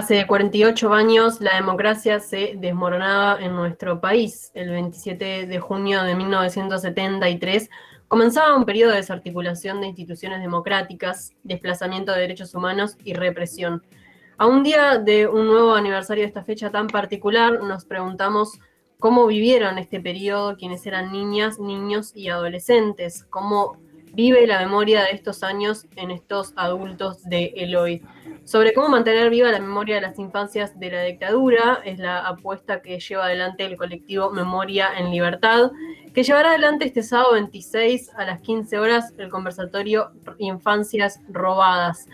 Hace 0.00 0.26
48 0.26 0.94
años 0.94 1.42
la 1.42 1.56
democracia 1.56 2.20
se 2.20 2.54
desmoronaba 2.56 3.38
en 3.38 3.54
nuestro 3.54 4.00
país. 4.00 4.50
El 4.54 4.70
27 4.70 5.44
de 5.44 5.58
junio 5.60 6.02
de 6.04 6.14
1973 6.14 7.68
comenzaba 8.08 8.56
un 8.56 8.64
periodo 8.64 8.92
de 8.92 8.96
desarticulación 8.96 9.82
de 9.82 9.88
instituciones 9.88 10.40
democráticas, 10.40 11.32
desplazamiento 11.42 12.12
de 12.12 12.22
derechos 12.22 12.54
humanos 12.54 12.96
y 13.04 13.12
represión. 13.12 13.84
A 14.38 14.46
un 14.46 14.62
día 14.62 14.96
de 14.96 15.26
un 15.26 15.46
nuevo 15.46 15.74
aniversario 15.74 16.22
de 16.22 16.28
esta 16.28 16.44
fecha 16.44 16.70
tan 16.70 16.86
particular, 16.86 17.62
nos 17.62 17.84
preguntamos 17.84 18.58
cómo 18.98 19.26
vivieron 19.26 19.76
este 19.76 20.00
periodo 20.00 20.56
quienes 20.56 20.86
eran 20.86 21.12
niñas, 21.12 21.58
niños 21.58 22.12
y 22.14 22.30
adolescentes, 22.30 23.24
cómo 23.28 23.76
vive 24.12 24.46
la 24.46 24.58
memoria 24.58 25.02
de 25.02 25.12
estos 25.12 25.42
años 25.42 25.86
en 25.96 26.10
estos 26.10 26.52
adultos 26.56 27.22
de 27.24 27.52
Eloy. 27.56 28.02
Sobre 28.44 28.72
cómo 28.72 28.88
mantener 28.88 29.30
viva 29.30 29.50
la 29.50 29.60
memoria 29.60 29.96
de 29.96 30.00
las 30.00 30.18
infancias 30.18 30.78
de 30.78 30.90
la 30.90 31.02
dictadura 31.02 31.80
es 31.84 31.98
la 31.98 32.26
apuesta 32.26 32.82
que 32.82 32.98
lleva 32.98 33.26
adelante 33.26 33.64
el 33.64 33.76
colectivo 33.76 34.30
Memoria 34.30 34.88
en 34.98 35.10
Libertad, 35.10 35.70
que 36.12 36.22
llevará 36.22 36.50
adelante 36.50 36.86
este 36.86 37.02
sábado 37.02 37.34
26 37.34 38.10
a 38.16 38.24
las 38.24 38.40
15 38.40 38.78
horas 38.78 39.14
el 39.18 39.28
conversatorio 39.28 40.10
Infancias 40.38 41.20
Robadas. 41.28 42.08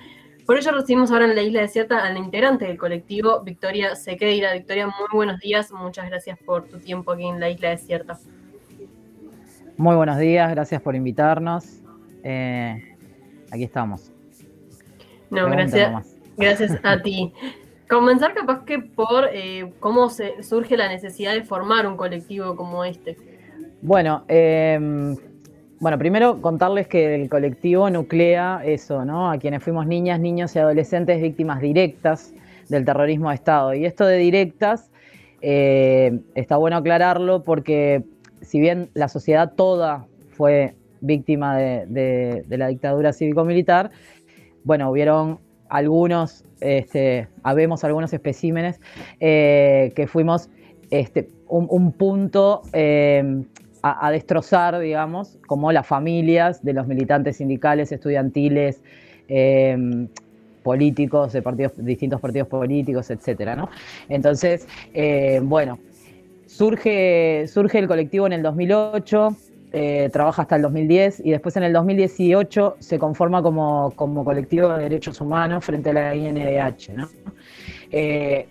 Por 0.45 0.59
ello 0.59 0.73
recibimos 0.73 1.11
ahora 1.11 1.25
en 1.25 1.35
la 1.35 1.43
isla 1.43 1.63
desierta 1.63 2.05
a 2.05 2.13
la 2.13 2.19
integrante 2.19 2.67
del 2.67 2.79
colectivo, 2.79 3.41
Victoria 3.43 3.97
Sequeira. 3.97 4.53
Victoria, 4.53 4.87
muy 4.87 5.09
buenos 5.13 5.41
días, 5.41 5.73
muchas 5.73 6.09
gracias 6.09 6.39
por 6.39 6.69
tu 6.69 6.79
tiempo 6.79 7.13
aquí 7.13 7.27
en 7.27 7.41
la 7.41 7.51
isla 7.51 7.71
desierta. 7.71 8.19
Muy 9.77 9.97
buenos 9.97 10.19
días, 10.19 10.51
gracias 10.51 10.81
por 10.81 10.95
invitarnos. 10.95 11.83
Eh, 12.29 12.83
aquí 13.53 13.63
estamos. 13.63 14.11
No, 15.31 15.49
gracias, 15.49 16.17
gracias 16.37 16.77
a 16.83 17.01
ti. 17.01 17.33
Comenzar 17.89 18.35
capaz 18.35 18.65
que 18.65 18.81
por 18.81 19.29
eh, 19.33 19.73
cómo 19.79 20.11
se 20.11 20.43
surge 20.43 20.77
la 20.77 20.89
necesidad 20.89 21.35
de 21.35 21.45
formar 21.45 21.87
un 21.87 21.97
colectivo 21.97 22.57
como 22.57 22.85
este. 22.85 23.17
Bueno, 23.81 24.25
em, 24.27 25.17
bueno, 25.79 25.99
primero 25.99 26.43
contarles 26.43 26.89
que 26.89 27.15
el 27.15 27.29
colectivo 27.29 27.89
nuclea 27.91 28.61
eso, 28.65 29.05
¿no? 29.05 29.31
A 29.31 29.39
quienes 29.39 29.63
fuimos 29.63 29.87
niñas, 29.87 30.19
niños 30.19 30.57
y 30.57 30.59
adolescentes 30.59 31.23
víctimas 31.23 31.61
directas 31.61 32.35
del 32.69 32.85
terrorismo 32.85 33.29
de 33.29 33.37
Estado. 33.37 33.73
Y 33.73 33.85
esto 33.85 34.05
de 34.05 34.17
directas 34.17 34.91
eh, 35.43 36.19
está 36.35 36.57
bueno 36.57 36.79
aclararlo 36.79 37.45
porque 37.45 38.03
si 38.41 38.59
bien 38.59 38.91
la 38.95 39.07
sociedad 39.07 39.53
toda 39.55 40.07
fue 40.33 40.75
víctima 41.07 41.57
de, 41.57 42.45
la 42.49 42.69
dictadura 42.69 43.13
cívico-militar, 43.13 43.91
bueno, 44.65 44.91
hubieron 44.91 45.39
algunos, 45.69 46.45
este, 46.61 47.29
habemos 47.43 47.85
algunos 47.85 48.13
especímenes 48.13 48.81
eh, 49.21 49.93
que 49.95 50.07
fuimos 50.07 50.51
este, 50.91 51.29
un, 51.49 51.93
punto 51.93 52.63
eh, 52.73 53.45
a, 53.83 54.11
destrozar, 54.11 54.79
digamos, 54.79 55.39
como 55.47 55.73
las 55.73 55.87
familias 55.87 56.65
de 56.65 56.73
los 56.73 56.87
militantes 56.87 57.37
sindicales, 57.37 57.93
estudiantiles, 57.93 58.81
eh, 59.29 60.07
políticos, 60.63 61.33
de 61.33 61.43
partidos, 61.43 61.73
distintos 61.77 62.21
partidos 62.21 62.49
políticos, 62.49 63.09
etcétera, 63.11 63.69
Entonces, 64.09 64.67
bueno, 65.43 65.79
surge, 66.47 67.47
surge 67.47 67.79
el 67.79 67.87
colectivo 67.87 68.27
en 68.27 68.33
el 68.33 68.43
2008, 68.43 69.37
eh, 69.79 70.09
trabaja 70.11 70.41
hasta 70.41 70.57
el 70.57 70.63
2010 70.63 71.21
y 71.23 71.33
después 71.33 71.55
en 71.59 71.63
el 71.63 71.75
2018 71.75 72.77
se 72.79 72.99
conforma 72.99 73.43
como, 73.43 73.93
colectivo 74.25 74.71
de 74.71 74.85
derechos 74.85 75.21
humanos 75.21 75.67
frente 75.67 75.91
a 75.91 75.93
la 75.93 76.15
INDH. 76.15 76.93
Eh, 77.91 78.49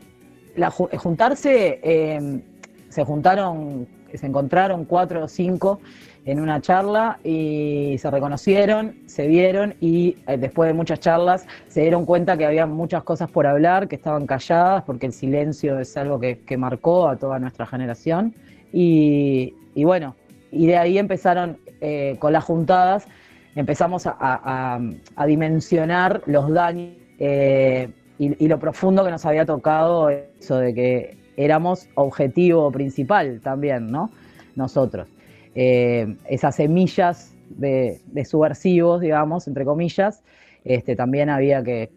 juntarse, 0.99 1.79
eh, 1.81 2.43
se 2.89 3.03
juntaron, 3.03 3.87
se 4.13 4.27
encontraron 4.27 4.85
cuatro 4.85 5.23
o 5.23 5.27
cinco 5.27 5.79
en 6.25 6.39
una 6.39 6.61
charla 6.61 7.17
y 7.23 7.95
se 7.97 8.11
reconocieron, 8.11 8.95
se 9.07 9.25
vieron 9.25 9.73
y 9.81 10.17
después 10.37 10.67
de 10.67 10.75
muchas 10.75 10.99
charlas 10.99 11.47
se 11.69 11.81
dieron 11.81 12.05
cuenta 12.05 12.37
que 12.37 12.45
había 12.45 12.67
muchas 12.67 13.01
cosas 13.01 13.31
por 13.31 13.47
hablar, 13.47 13.87
que 13.87 13.95
estaban 13.95 14.27
calladas, 14.27 14.83
porque 14.83 15.07
el 15.07 15.13
silencio 15.13 15.79
es 15.79 15.97
algo 15.97 16.19
que, 16.19 16.55
marcó 16.55 17.09
a 17.09 17.15
toda 17.15 17.39
nuestra 17.39 17.65
generación. 17.65 18.35
y 18.71 19.53
bueno, 19.75 20.13
y 20.51 20.67
de 20.67 20.77
ahí 20.77 20.97
empezaron 20.97 21.57
eh, 21.81 22.15
con 22.19 22.33
las 22.33 22.43
juntadas, 22.43 23.07
empezamos 23.55 24.03
a, 24.05 24.79
dimensionar 25.27 26.21
los 26.25 26.51
daños 26.51 26.95
eh, 27.19 27.89
y, 28.17 28.47
lo 28.47 28.59
profundo 28.59 29.03
que 29.03 29.11
nos 29.11 29.25
había 29.25 29.45
tocado 29.45 30.09
eso 30.09 30.57
de 30.57 30.73
que 30.73 31.17
éramos 31.37 31.87
objetivo 31.95 32.71
principal 32.71 33.41
también, 33.41 33.91
¿no? 33.91 34.09
Nosotros. 34.55 35.07
Eh, 35.53 36.15
esas 36.29 36.55
semillas 36.55 37.33
de, 37.49 37.99
subversivos, 38.25 39.01
digamos, 39.01 39.47
entre 39.47 39.65
comillas, 39.65 40.23
este, 40.63 40.95
también 40.95 41.29
había 41.29 41.63
que, 41.63 41.89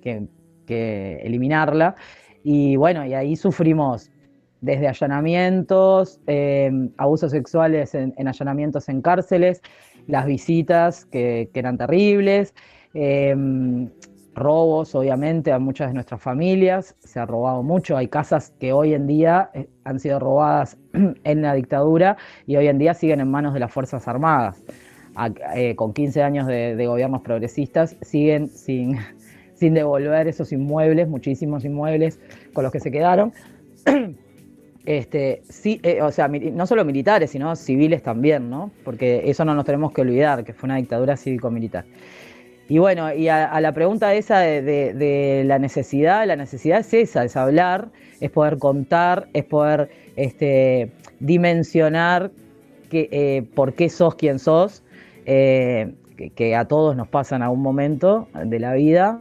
que 0.67 1.21
eliminarla. 1.23 1.97
Y 2.45 2.77
bueno, 2.77 3.05
y 3.05 3.15
ahí 3.15 3.37
sufrimos 3.37 4.11
desde 4.61 4.89
allanamientos, 4.89 6.21
eh, 6.27 6.71
abusos 6.97 7.31
sexuales 7.31 7.95
en, 7.95 8.15
allanamientos 8.27 8.89
en 8.89 9.03
cárceles, 9.03 9.63
las 10.07 10.27
visitas 10.27 11.05
que, 11.05 11.51
eran 11.55 11.79
terribles, 11.79 12.55
eh, 12.95 13.35
robos 14.35 14.95
obviamente 14.95 15.53
a 15.53 15.59
muchas 15.59 15.89
de 15.89 15.95
nuestras 15.95 16.23
familias, 16.23 16.97
se 17.01 17.19
ha 17.19 17.27
robado 17.27 17.63
mucho, 17.63 17.97
hay 17.97 18.09
casas 18.09 18.53
que 18.61 18.73
hoy 18.73 18.95
en 18.95 19.07
día 19.07 19.51
eh, 19.53 19.69
han 19.85 19.99
sido 19.99 20.21
robadas 20.21 20.77
en 21.25 21.43
la 21.43 21.55
dictadura 21.55 22.17
y 22.47 22.57
hoy 22.57 22.69
en 22.69 22.79
día 22.79 22.95
siguen 22.95 23.21
en 23.21 23.31
manos 23.31 23.55
de 23.55 23.61
las 23.61 23.73
Fuerzas 23.73 24.07
Armadas. 24.09 24.63
con 25.77 25.93
15 25.93 26.23
años 26.23 26.47
de, 26.47 26.87
gobiernos 26.87 27.23
progresistas 27.23 27.97
siguen 28.03 28.49
sin 29.55 29.75
devolver 29.75 30.29
esos 30.29 30.53
inmuebles, 30.53 31.09
muchísimos 31.09 31.65
inmuebles 31.65 32.21
con 32.53 32.63
los 32.63 32.73
que 32.73 32.81
se 32.81 32.91
quedaron. 32.91 33.33
Este, 34.89 35.43
sí, 35.51 35.81
eh, 35.83 36.01
o 36.01 36.11
sea, 36.11 36.29
no 36.29 36.67
solo 36.67 36.83
militares, 36.83 37.33
sino 37.33 37.55
civiles 37.57 38.03
también, 38.03 38.49
¿no? 38.49 38.71
Porque 38.85 39.21
eso 39.27 39.45
no 39.45 39.55
nos 39.55 39.67
tenemos 39.67 39.93
que 39.93 40.01
olvidar, 40.01 40.45
que 40.45 40.55
fue 40.55 40.67
una 40.67 40.77
dictadura 40.77 41.15
cívico-militar. 41.15 41.85
Y 42.71 42.79
bueno, 42.79 43.13
y 43.13 43.29
a, 43.29 43.61
la 43.61 43.73
pregunta 43.73 44.15
esa 44.15 44.39
de, 44.39 45.43
la 45.45 45.59
necesidad, 45.59 46.27
la 46.27 46.37
necesidad 46.37 46.81
es 46.81 46.95
esa, 46.95 47.23
es 47.23 47.37
hablar, 47.37 47.91
es 48.23 48.31
poder 48.31 48.57
contar, 48.57 49.29
es 49.35 49.45
poder 49.45 49.91
este, 50.17 50.91
dimensionar 51.21 52.31
que, 52.89 53.11
eh, 53.13 53.43
por 53.55 53.75
qué 53.75 53.91
sos 53.91 54.15
quien 54.15 54.39
sos, 54.39 54.83
eh, 55.27 55.93
que, 56.35 56.57
a 56.57 56.65
todos 56.65 56.97
nos 56.97 57.09
pasa 57.09 57.37
en 57.37 57.43
algún 57.43 57.61
momento 57.61 58.27
de 58.43 58.59
la 58.59 58.73
vida, 58.73 59.21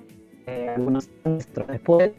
algunos 0.78 1.10
años 1.26 1.46
después, 1.68 2.14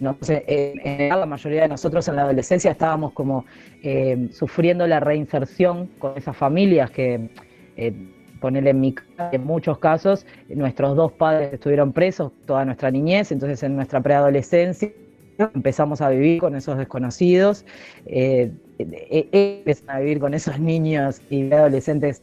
no 0.00 0.16
sé, 0.20 0.44
en, 0.46 1.08
la 1.08 1.26
mayoría 1.26 1.62
de 1.62 1.68
nosotros 1.68 2.06
en 2.08 2.16
la 2.16 2.22
adolescencia 2.22 2.70
estábamos 2.70 3.12
como 3.12 3.44
eh, 3.82 4.28
sufriendo 4.32 4.86
la 4.86 5.00
reinserción 5.00 5.88
con 5.98 6.16
esas 6.16 6.36
familias 6.36 6.90
que, 6.90 7.30
eh, 7.76 7.92
ponerle 8.40 8.70
en 8.70 8.80
mi 8.80 8.94
en 9.32 9.44
muchos 9.44 9.78
casos, 9.78 10.26
nuestros 10.48 10.96
dos 10.96 11.12
padres 11.12 11.52
estuvieron 11.52 11.92
presos 11.92 12.32
toda 12.46 12.64
nuestra 12.64 12.90
niñez, 12.90 13.32
entonces 13.32 13.62
en 13.62 13.76
nuestra 13.76 14.00
preadolescencia 14.00 14.92
empezamos 15.38 16.00
a 16.00 16.10
vivir 16.10 16.40
con 16.40 16.56
esos 16.56 16.78
desconocidos, 16.78 17.64
eh, 18.06 18.50
empezamos 18.78 19.94
a 19.94 19.98
vivir 20.00 20.20
con 20.20 20.34
esos 20.34 20.58
niños 20.58 21.20
y 21.30 21.52
adolescentes 21.52 22.22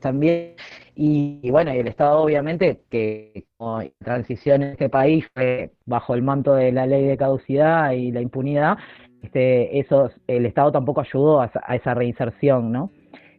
también. 0.00 0.54
Y, 0.94 1.50
bueno, 1.50 1.74
y 1.74 1.78
el 1.78 1.88
Estado 1.88 2.20
obviamente 2.20 2.82
que 2.90 3.44
como 3.56 3.82
transición 4.02 4.62
en 4.62 4.70
este 4.70 4.88
país 4.88 5.26
fue 5.34 5.70
bajo 5.86 6.14
el 6.14 6.22
manto 6.22 6.54
de 6.54 6.72
la 6.72 6.86
ley 6.86 7.06
de 7.06 7.16
caducidad 7.16 7.92
y 7.92 8.12
la 8.12 8.20
impunidad, 8.20 8.76
este, 9.22 9.78
eso, 9.78 10.10
el 10.26 10.46
Estado 10.46 10.72
tampoco 10.72 11.00
ayudó 11.00 11.40
a, 11.40 11.50
esa 11.74 11.94
reinserción, 11.94 12.72
¿no? 12.72 12.90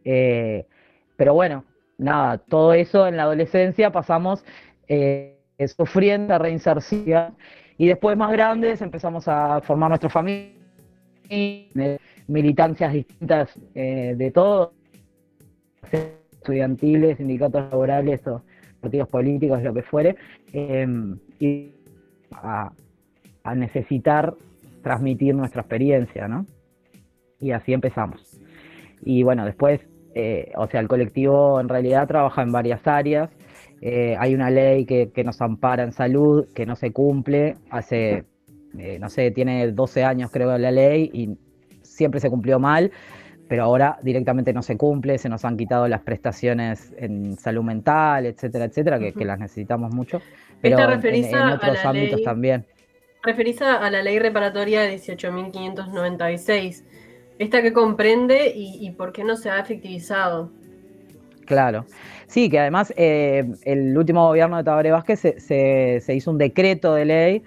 Eh, 0.04 0.66
pero 1.16 1.34
bueno, 1.34 1.64
nada, 1.98 2.38
todo 2.38 2.72
eso 2.74 3.06
en 3.06 3.16
la 3.16 3.24
adolescencia 3.24 3.90
pasamos 3.90 4.44
eh, 4.88 5.38
sufriendo 5.76 6.38
reinserción 6.38 7.36
y 7.78 7.86
después 7.86 8.16
más 8.16 8.32
grandes 8.32 8.82
empezamos 8.82 9.28
a 9.28 9.60
formar 9.62 9.90
nuestra 9.90 10.08
familia, 10.08 10.52
militancias 12.28 12.92
distintas 12.92 13.50
eh, 13.74 14.14
de 14.16 14.30
todo 14.30 14.72
estudiantiles, 16.42 17.16
sindicatos 17.16 17.70
laborales 17.70 18.26
o 18.26 18.42
partidos 18.80 19.08
políticos, 19.08 19.62
lo 19.62 19.72
que 19.72 19.82
fuere, 19.82 20.16
em, 20.52 21.18
y 21.38 21.72
a, 22.32 22.72
necesitar 23.54 24.34
transmitir 24.82 25.34
nuestra 25.34 25.62
experiencia, 25.62 26.28
¿no? 26.28 26.46
Y 27.40 27.50
así 27.50 27.72
empezamos. 27.72 28.40
Y 29.04 29.22
bueno, 29.24 29.44
después, 29.44 29.80
eh, 30.14 30.52
o 30.56 30.66
sea, 30.68 30.80
el 30.80 30.88
colectivo 30.88 31.60
en 31.60 31.68
realidad 31.68 32.06
trabaja 32.06 32.42
en 32.42 32.52
varias 32.52 32.86
áreas. 32.86 33.30
Eh, 33.80 34.16
hay 34.18 34.34
una 34.34 34.48
ley 34.50 34.86
que, 34.86 35.24
nos 35.24 35.40
ampara 35.40 35.82
en 35.82 35.92
salud, 35.92 36.46
que 36.54 36.66
no 36.66 36.76
se 36.76 36.92
cumple 36.92 37.56
hace 37.70 38.24
eh, 38.78 38.98
no 38.98 39.08
sé, 39.10 39.30
tiene 39.30 39.70
12 39.70 40.04
años 40.04 40.30
creo 40.30 40.56
la 40.56 40.70
ley 40.70 41.10
y 41.12 41.36
siempre 41.82 42.20
se 42.20 42.30
cumplió 42.30 42.58
mal, 42.58 42.90
pero 43.52 43.64
ahora 43.64 43.98
directamente 44.00 44.50
no 44.54 44.62
se 44.62 44.78
cumple, 44.78 45.18
se 45.18 45.28
nos 45.28 45.44
han 45.44 45.58
quitado 45.58 45.86
las 45.86 46.00
prestaciones 46.00 46.94
en 46.96 47.36
salud 47.36 47.62
mental, 47.62 48.24
etcétera, 48.24 48.64
etcétera, 48.64 48.98
que, 48.98 49.24
las 49.26 49.38
necesitamos 49.38 49.92
mucho, 49.92 50.22
pero 50.62 50.78
en, 50.80 51.34
otros 51.50 51.84
ámbitos 51.84 52.22
también. 52.22 52.64
Referís 53.22 53.60
a 53.60 53.90
la 53.90 54.00
ley 54.00 54.18
reparatoria 54.18 54.80
de 54.80 54.96
18.596, 54.96 56.82
esta 57.38 57.60
que 57.60 57.74
comprende 57.74 58.54
y, 58.56 58.90
por 58.92 59.12
qué 59.12 59.22
no 59.22 59.36
se 59.36 59.50
ha 59.50 59.60
efectivizado. 59.60 60.50
Claro. 61.44 61.84
Sí, 62.28 62.48
que 62.48 62.58
además 62.58 62.94
eh, 62.96 63.44
el 63.66 63.98
último 63.98 64.28
gobierno 64.28 64.56
de 64.56 64.64
Tabaré 64.64 64.92
Vázquez 64.92 65.20
se, 65.36 66.02
hizo 66.08 66.30
un 66.30 66.38
decreto 66.38 66.94
de 66.94 67.04
ley 67.04 67.42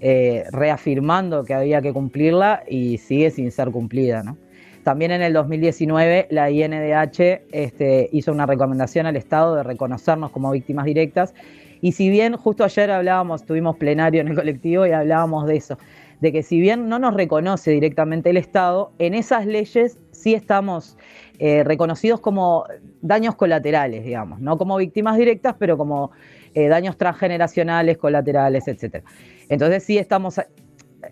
eh, 0.00 0.44
reafirmando 0.52 1.44
que 1.44 1.52
había 1.52 1.82
que 1.82 1.92
cumplirla 1.92 2.62
y 2.66 2.96
sigue 2.96 3.30
sin 3.30 3.52
ser 3.52 3.70
cumplida. 3.70 4.22
¿no? 4.22 4.38
También 4.84 5.10
en 5.10 5.22
el 5.22 5.32
2019 5.32 6.28
la 6.30 6.50
INDH 6.50 7.42
este, 7.52 8.08
hizo 8.12 8.32
una 8.32 8.46
recomendación 8.46 9.06
al 9.06 9.16
Estado 9.16 9.56
de 9.56 9.62
reconocernos 9.62 10.30
como 10.30 10.50
víctimas 10.50 10.86
directas 10.86 11.34
y 11.80 11.92
si 11.92 12.10
bien 12.10 12.36
justo 12.36 12.64
ayer 12.64 12.90
hablábamos, 12.90 13.44
tuvimos 13.44 13.76
plenario 13.76 14.20
en 14.20 14.28
el 14.28 14.34
colectivo 14.34 14.86
y 14.86 14.92
hablábamos 14.92 15.46
de 15.46 15.56
eso, 15.56 15.78
de 16.20 16.32
que 16.32 16.42
si 16.42 16.60
bien 16.60 16.88
no 16.88 16.98
nos 16.98 17.14
reconoce 17.14 17.70
directamente 17.70 18.30
el 18.30 18.36
Estado, 18.36 18.92
en 18.98 19.14
esas 19.14 19.46
leyes 19.46 19.98
sí 20.10 20.34
estamos 20.34 20.98
eh, 21.38 21.64
reconocidos 21.64 22.20
como 22.20 22.64
daños 23.00 23.34
colaterales, 23.34 24.04
digamos, 24.04 24.40
no 24.40 24.58
como 24.58 24.76
víctimas 24.76 25.16
directas, 25.16 25.56
pero 25.58 25.78
como 25.78 26.10
eh, 26.54 26.68
daños 26.68 26.98
transgeneracionales, 26.98 27.96
colaterales, 27.96 28.68
etc. 28.68 29.02
Entonces 29.48 29.82
sí 29.82 29.96
estamos, 29.96 30.38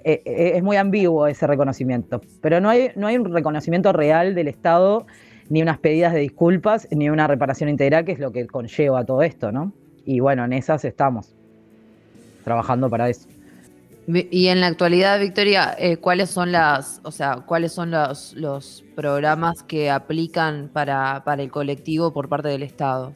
eh, 0.04 0.52
es 0.56 0.62
muy 0.62 0.76
ambiguo 0.76 1.26
ese 1.26 1.46
reconocimiento, 1.46 2.20
pero 2.40 2.60
no 2.60 2.68
hay, 2.68 2.90
no 2.96 3.06
hay 3.06 3.16
un 3.16 3.32
reconocimiento 3.32 3.92
real 3.92 4.34
del 4.34 4.48
Estado, 4.48 5.06
ni 5.48 5.62
unas 5.62 5.78
pedidas 5.78 6.12
de 6.12 6.20
disculpas, 6.20 6.88
ni 6.90 7.08
una 7.08 7.26
reparación 7.26 7.70
integral, 7.70 8.04
que 8.04 8.12
es 8.12 8.18
lo 8.18 8.32
que 8.32 8.46
conlleva 8.46 9.04
todo 9.04 9.22
esto, 9.22 9.50
¿no? 9.50 9.72
Y 10.04 10.20
bueno, 10.20 10.44
en 10.44 10.52
esas 10.52 10.84
estamos 10.84 11.34
trabajando 12.44 12.88
para 12.88 13.08
eso. 13.08 13.28
Y 14.06 14.46
en 14.46 14.62
la 14.62 14.68
actualidad, 14.68 15.20
Victoria, 15.20 15.74
eh, 15.78 15.98
¿cuáles 15.98 16.30
son 16.30 16.50
las, 16.50 17.00
o 17.04 17.10
sea, 17.10 17.44
cuáles 17.46 17.72
son 17.72 17.90
los, 17.90 18.32
los 18.34 18.82
programas 18.96 19.62
que 19.62 19.90
aplican 19.90 20.70
para, 20.72 21.22
para, 21.24 21.42
el 21.42 21.50
colectivo 21.50 22.10
por 22.14 22.30
parte 22.30 22.48
del 22.48 22.62
Estado? 22.62 23.12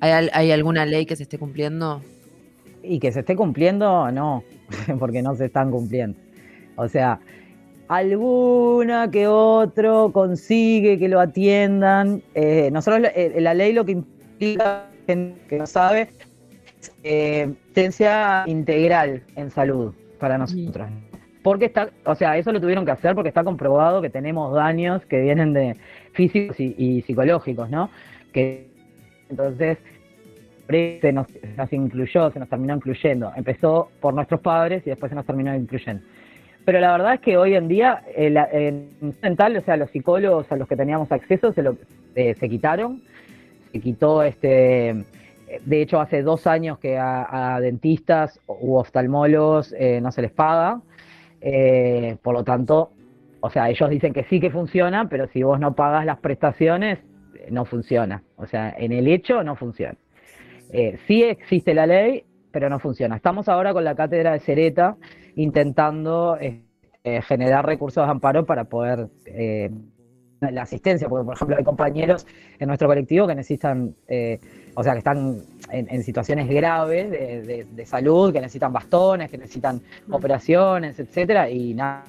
¿Hay, 0.00 0.28
¿Hay, 0.32 0.50
alguna 0.50 0.86
ley 0.86 1.06
que 1.06 1.14
se 1.14 1.22
esté 1.22 1.38
cumpliendo? 1.38 2.02
Y 2.82 2.98
que 2.98 3.12
se 3.12 3.20
esté 3.20 3.36
cumpliendo, 3.36 4.10
no, 4.10 4.42
porque 4.98 5.22
no 5.22 5.34
se 5.34 5.46
están 5.46 5.70
cumpliendo. 5.70 6.18
O 6.76 6.88
sea, 6.88 7.20
alguna 7.88 9.10
que 9.10 9.26
otro 9.26 10.12
consigue 10.12 10.98
que 10.98 11.08
lo 11.08 11.20
atiendan. 11.20 12.22
Eh, 12.34 12.70
nosotros, 12.72 13.10
eh, 13.14 13.34
la 13.40 13.54
ley 13.54 13.72
lo 13.72 13.84
que 13.84 13.92
implica, 13.92 14.86
que 15.06 15.58
no 15.58 15.66
sabe, 15.66 16.10
es 16.80 16.94
eh, 17.02 17.54
integral 18.46 19.22
en 19.36 19.50
salud 19.50 19.94
para 20.18 20.38
nosotros. 20.38 20.88
Porque 21.42 21.66
está, 21.66 21.90
o 22.04 22.14
sea, 22.14 22.36
eso 22.36 22.52
lo 22.52 22.60
tuvieron 22.60 22.84
que 22.84 22.90
hacer 22.90 23.14
porque 23.14 23.28
está 23.28 23.44
comprobado 23.44 24.02
que 24.02 24.10
tenemos 24.10 24.54
daños 24.54 25.04
que 25.06 25.20
vienen 25.20 25.52
de 25.52 25.76
físicos 26.12 26.58
y, 26.58 27.02
psicológicos, 27.02 27.70
¿no? 27.70 27.90
Que 28.32 28.68
entonces 29.30 29.78
se 30.68 31.12
nos, 31.12 31.26
incluyó, 31.72 32.30
se 32.30 32.38
nos 32.38 32.48
terminó 32.48 32.74
incluyendo. 32.74 33.32
Empezó 33.34 33.90
por 34.00 34.14
nuestros 34.14 34.40
padres 34.40 34.86
y 34.86 34.90
después 34.90 35.10
se 35.10 35.16
nos 35.16 35.26
terminó 35.26 35.54
incluyendo. 35.54 36.02
Pero 36.64 36.80
la 36.80 36.92
verdad 36.92 37.14
es 37.14 37.20
que 37.20 37.36
hoy 37.38 37.54
en 37.54 37.68
día, 37.68 38.02
en 38.14 38.90
mental, 39.22 39.56
o 39.56 39.60
sea, 39.62 39.76
los 39.78 39.90
psicólogos 39.90 40.50
a 40.52 40.56
los 40.56 40.68
que 40.68 40.76
teníamos 40.76 41.10
acceso 41.10 41.52
se, 41.52 41.62
lo, 41.62 41.76
eh, 42.14 42.34
se 42.34 42.48
quitaron, 42.48 43.00
se 43.72 43.80
quitó 43.80 44.22
este 44.22 45.04
de 45.64 45.82
hecho, 45.82 46.00
hace 46.00 46.22
dos 46.22 46.46
años 46.46 46.78
que 46.78 46.98
a, 46.98 47.58
dentistas 47.60 48.40
u 48.46 48.76
oftalmólogos 48.76 49.74
eh, 49.78 50.00
no 50.00 50.12
se 50.12 50.22
les 50.22 50.30
paga. 50.30 50.80
Eh, 51.40 52.16
por 52.22 52.34
lo 52.34 52.44
tanto, 52.44 52.90
o 53.40 53.50
sea, 53.50 53.70
ellos 53.70 53.88
dicen 53.88 54.12
que 54.12 54.24
sí 54.24 54.40
que 54.40 54.50
funciona, 54.50 55.08
pero 55.08 55.26
si 55.28 55.42
vos 55.42 55.58
no 55.60 55.74
pagas 55.74 56.04
las 56.04 56.18
prestaciones, 56.18 56.98
no 57.50 57.64
funciona. 57.64 58.22
O 58.36 58.46
sea, 58.46 58.74
en 58.76 58.92
el 58.92 59.08
hecho 59.08 59.42
no 59.42 59.56
funciona. 59.56 59.96
Eh, 60.72 60.98
sí 61.06 61.22
existe 61.22 61.74
la 61.74 61.86
ley, 61.86 62.24
pero 62.50 62.68
no 62.68 62.78
funciona. 62.78 63.16
Estamos 63.16 63.48
ahora 63.48 63.72
con 63.72 63.84
la 63.84 63.94
cátedra 63.94 64.32
de 64.32 64.40
Cereta 64.40 64.96
intentando 65.36 66.36
generar 67.26 67.64
recursos 67.64 68.04
de 68.04 68.10
amparo 68.10 68.44
para 68.44 68.64
poder 68.64 69.08
la 70.40 70.62
asistencia, 70.62 71.08
porque 71.08 71.24
por 71.24 71.34
ejemplo 71.34 71.56
hay 71.56 71.64
compañeros 71.64 72.26
en 72.58 72.68
nuestro 72.68 72.88
colectivo 72.88 73.26
que 73.26 73.34
necesitan, 73.34 73.94
eh, 74.06 74.38
o 74.74 74.82
sea, 74.82 74.92
que 74.92 74.98
están 74.98 75.42
en, 75.70 76.02
situaciones 76.02 76.48
graves 76.48 77.10
de, 77.10 77.86
salud, 77.86 78.32
que 78.32 78.40
necesitan 78.40 78.72
bastones, 78.72 79.30
que 79.30 79.38
necesitan 79.38 79.80
operaciones, 80.10 80.98
etcétera, 80.98 81.50
y 81.50 81.74
nada, 81.74 82.04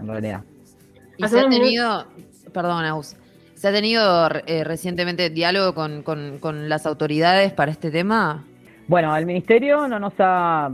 en 0.00 0.06
realidad. 0.06 0.42
¿Y 1.16 1.28
se 1.28 1.40
ha 1.40 1.48
tenido, 1.48 2.04
perdón, 2.52 2.84
Aus, 2.84 3.16
¿se 3.62 3.68
ha 3.68 3.72
tenido 3.72 4.28
eh, 4.48 4.64
recientemente 4.64 5.30
diálogo 5.30 5.72
con, 5.72 6.02
con, 6.02 6.68
las 6.68 6.84
autoridades 6.84 7.52
para 7.52 7.70
este 7.70 7.92
tema? 7.92 8.44
Bueno, 8.88 9.16
el 9.16 9.24
ministerio 9.24 9.86
no 9.86 10.00
nos 10.00 10.14
ha, 10.18 10.68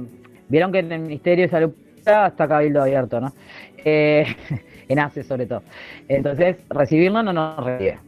vieron 0.49 0.73
que 0.73 0.79
en 0.79 0.93
el 0.93 1.00
Ministerio 1.00 1.44
de 1.44 1.50
Salud 1.50 1.70
está 1.99 2.49
cabildo 2.49 2.81
abierto, 2.81 3.20
¿no? 3.20 3.35
Eh, 3.85 4.25
en 4.88 4.99
ACE 5.00 5.23
sobre 5.23 5.44
todo. 5.44 5.62
Entonces, 6.08 6.56
recibirlo 6.70 7.23
no 7.23 7.35
nos 7.35 7.62
recibe. 7.62 7.99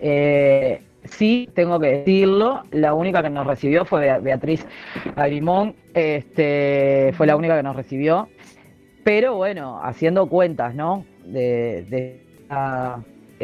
Eh, 0.00 0.80
sí, 1.04 1.50
tengo 1.52 1.78
que 1.78 1.98
decirlo, 1.98 2.62
la 2.70 2.94
única 2.94 3.22
que 3.22 3.28
nos 3.28 3.46
recibió 3.46 3.84
fue 3.84 4.18
Beatriz 4.18 4.66
Agrimón, 5.14 5.74
este, 5.92 7.12
fue 7.18 7.26
la 7.26 7.36
única 7.36 7.54
que 7.58 7.62
nos 7.62 7.76
recibió, 7.76 8.30
pero 9.04 9.34
bueno, 9.34 9.78
haciendo 9.82 10.26
cuentas, 10.26 10.74
¿no? 10.74 11.04
De 11.22 12.22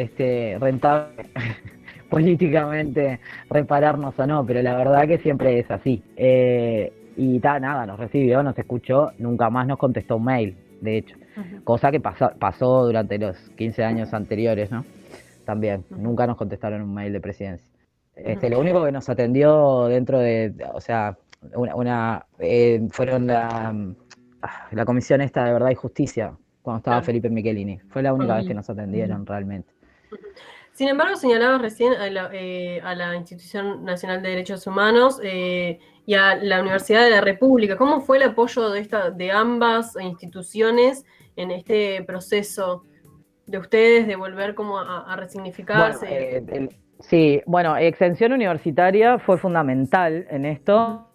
este, 0.03 0.57
rentable 0.59 1.29
políticamente 2.09 3.19
repararnos 3.49 4.17
o 4.17 4.27
no, 4.27 4.45
pero 4.45 4.61
la 4.61 4.75
verdad 4.75 5.07
que 5.07 5.19
siempre 5.19 5.59
es 5.59 5.69
así. 5.69 6.03
Eh, 6.17 6.93
y 7.17 7.37
está, 7.37 7.59
nada, 7.59 7.85
nos 7.85 7.99
recibió, 7.99 8.41
nos 8.43 8.57
escuchó, 8.57 9.11
nunca 9.17 9.49
más 9.49 9.67
nos 9.67 9.77
contestó 9.77 10.17
un 10.17 10.25
mail, 10.25 10.57
de 10.81 10.97
hecho 10.97 11.15
cosa 11.63 11.91
que 11.91 11.99
pasó, 11.99 12.31
pasó 12.39 12.85
durante 12.85 13.17
los 13.17 13.37
15 13.51 13.83
años 13.83 14.13
anteriores, 14.13 14.71
¿no? 14.71 14.85
También, 15.45 15.85
nunca 15.89 16.27
nos 16.27 16.37
contestaron 16.37 16.81
un 16.81 16.93
mail 16.93 17.13
de 17.13 17.19
presidencia. 17.19 17.67
Este, 18.15 18.49
lo 18.49 18.59
único 18.59 18.83
que 18.83 18.91
nos 18.91 19.09
atendió 19.09 19.85
dentro 19.85 20.19
de, 20.19 20.53
o 20.73 20.81
sea, 20.81 21.17
una, 21.55 22.25
eh, 22.39 22.85
fueron 22.91 23.27
la, 23.27 23.73
la 24.71 24.85
comisión 24.85 25.21
esta 25.21 25.45
de 25.45 25.53
verdad 25.53 25.71
y 25.71 25.75
justicia 25.75 26.33
cuando 26.61 26.79
estaba 26.79 27.01
Felipe 27.01 27.29
Michelini. 27.29 27.79
Fue 27.89 28.03
la 28.03 28.13
única 28.13 28.35
vez 28.35 28.47
que 28.47 28.53
nos 28.53 28.69
atendieron 28.69 29.25
realmente. 29.25 29.69
Sin 30.79 30.87
embargo, 30.87 31.17
señalabas 31.17 31.61
recién 31.61 31.93
a 31.93 32.09
la, 32.09 32.29
eh, 32.31 32.79
a 32.81 32.95
la, 32.95 33.13
Institución 33.15 33.83
Nacional 33.83 34.21
de 34.21 34.29
Derechos 34.29 34.65
Humanos 34.65 35.19
eh, 35.21 35.79
y 36.05 36.13
a 36.13 36.37
la 36.37 36.61
Universidad 36.61 37.03
de 37.03 37.09
la 37.09 37.19
República. 37.19 37.75
¿Cómo 37.75 37.99
fue 37.99 38.15
el 38.15 38.23
apoyo 38.23 38.69
de, 38.69 38.79
esta, 38.79 39.11
de 39.11 39.29
ambas 39.31 39.97
instituciones 39.99 41.05
en 41.35 41.51
este 41.51 42.01
proceso 42.03 42.83
de 43.45 43.57
ustedes 43.57 44.07
de 44.07 44.15
volver 44.15 44.55
como 44.55 44.79
a, 44.79 45.15
resignificarse? 45.17 46.07
Eh, 46.09 46.69
sí, 47.01 47.41
bueno, 47.45 47.75
Extensión 47.75 48.31
Universitaria 48.31 49.19
fue 49.19 49.37
fundamental 49.37 50.27
en 50.29 50.45
esto. 50.45 51.09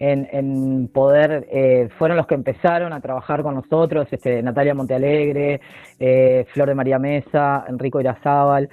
En, 0.00 0.88
poder, 0.92 1.48
eh, 1.50 1.88
fueron 1.98 2.16
los 2.16 2.26
que 2.26 2.34
empezaron 2.34 2.92
a 2.92 3.00
trabajar 3.00 3.42
con 3.42 3.56
nosotros, 3.56 4.06
este, 4.10 4.42
Natalia 4.42 4.74
Montealegre, 4.74 5.60
eh, 5.98 6.46
Flor 6.52 6.68
de 6.68 6.74
María 6.74 6.98
Mesa, 6.98 7.64
Enrico 7.68 8.00
Irazábal, 8.00 8.68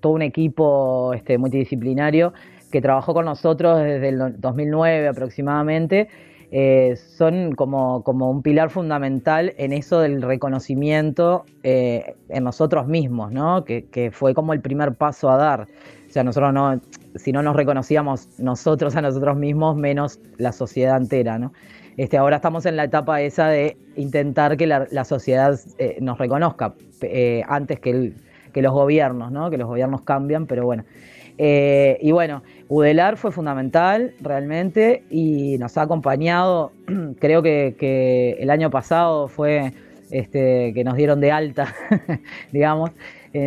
todo 0.00 0.12
un 0.12 0.22
equipo 0.22 1.12
este, 1.12 1.36
multidisciplinario 1.38 2.32
que 2.70 2.80
trabajó 2.80 3.14
con 3.14 3.24
nosotros 3.24 3.80
desde 3.82 4.10
el 4.10 4.40
2009 4.40 5.08
aproximadamente 5.08 6.08
eh, 6.52 6.94
son 7.16 7.52
como, 7.56 8.04
como, 8.04 8.30
un 8.30 8.42
pilar 8.42 8.70
fundamental 8.70 9.52
en 9.58 9.72
eso 9.72 10.00
del 10.00 10.22
reconocimiento 10.22 11.44
eh, 11.64 12.14
en 12.28 12.44
nosotros 12.44 12.86
mismos, 12.86 13.32
¿no? 13.32 13.64
Que, 13.64 14.10
fue 14.12 14.32
como 14.32 14.52
el 14.52 14.60
primer 14.60 14.94
paso 14.94 15.28
a 15.28 15.36
dar. 15.36 15.62
O 16.08 16.12
sea, 16.12 16.22
nosotros 16.22 16.52
no, 16.54 16.80
si 17.18 17.32
no 17.32 17.42
nos 17.42 17.56
reconocíamos 17.56 18.28
nosotros 18.38 18.96
a 18.96 19.02
nosotros 19.02 19.36
mismos, 19.36 19.76
menos 19.76 20.20
la 20.38 20.52
sociedad 20.52 20.96
entera, 20.96 21.38
¿no? 21.38 21.52
Este, 21.96 22.18
ahora 22.18 22.36
estamos 22.36 22.66
en 22.66 22.76
la 22.76 22.84
etapa 22.84 23.22
esa 23.22 23.48
de 23.48 23.76
intentar 23.96 24.56
que 24.56 24.66
la, 24.66 25.04
sociedad 25.04 25.58
eh, 25.78 25.96
nos 26.00 26.18
reconozca 26.18 26.74
antes 27.48 27.80
que, 27.80 28.12
que 28.52 28.62
los 28.62 28.72
gobiernos, 28.72 29.32
¿no? 29.32 29.50
Que 29.50 29.56
los 29.56 29.66
gobiernos 29.66 30.02
cambian, 30.02 30.46
pero 30.46 30.64
bueno. 30.64 30.84
Eh, 31.38 31.98
y 32.00 32.12
bueno, 32.12 32.42
Udelar 32.68 33.16
fue 33.16 33.30
fundamental 33.30 34.14
realmente 34.20 35.04
y 35.10 35.58
nos 35.58 35.76
ha 35.76 35.82
acompañado, 35.82 36.72
creo 37.20 37.42
que, 37.42 38.36
el 38.38 38.50
año 38.50 38.70
pasado 38.70 39.28
fue 39.28 39.72
este, 40.10 40.72
que 40.72 40.84
nos 40.84 40.96
dieron 40.96 41.20
de 41.20 41.32
alta, 41.32 41.74
digamos, 42.52 42.92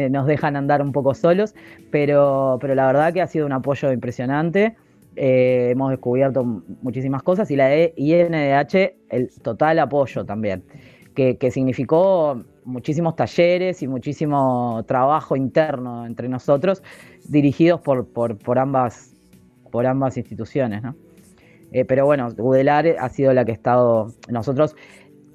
nos 0.10 0.28
dejan 0.28 0.56
andar 0.56 0.82
un 0.82 0.92
poco 0.92 1.14
solos, 1.14 1.56
pero, 1.92 2.58
pero 2.62 2.76
la 2.76 2.88
verdad 2.88 3.14
que 3.14 3.22
ha 3.22 3.28
sido 3.28 3.46
un 3.46 3.54
apoyo 3.54 3.92
impresionante. 3.92 4.76
Eh, 5.16 5.72
hemos 5.72 5.90
descubierto 5.90 6.46
muchísimas 6.82 7.24
cosas 7.24 7.52
y 7.52 7.56
la 7.56 7.76
INDH, 7.76 8.96
el 9.10 9.30
total 9.42 9.80
apoyo 9.80 10.24
también, 10.24 10.64
que, 11.14 11.52
significó 11.52 12.42
muchísimos 12.64 13.16
talleres 13.18 13.82
y 13.82 13.88
muchísimo 13.88 14.84
trabajo 14.88 15.36
interno 15.36 16.06
entre 16.06 16.30
nosotros, 16.30 16.82
dirigidos 17.28 17.82
por, 17.82 18.08
por, 18.08 18.60
ambas, 18.60 19.14
por 19.72 19.86
ambas 19.86 20.16
instituciones. 20.16 20.84
Eh, 21.72 21.84
pero 21.84 22.06
bueno, 22.06 22.30
Udelar 22.38 22.96
ha 22.98 23.10
sido 23.10 23.34
la 23.34 23.44
que 23.44 23.52
ha 23.52 23.56
estado, 23.56 24.14
nosotros, 24.30 24.76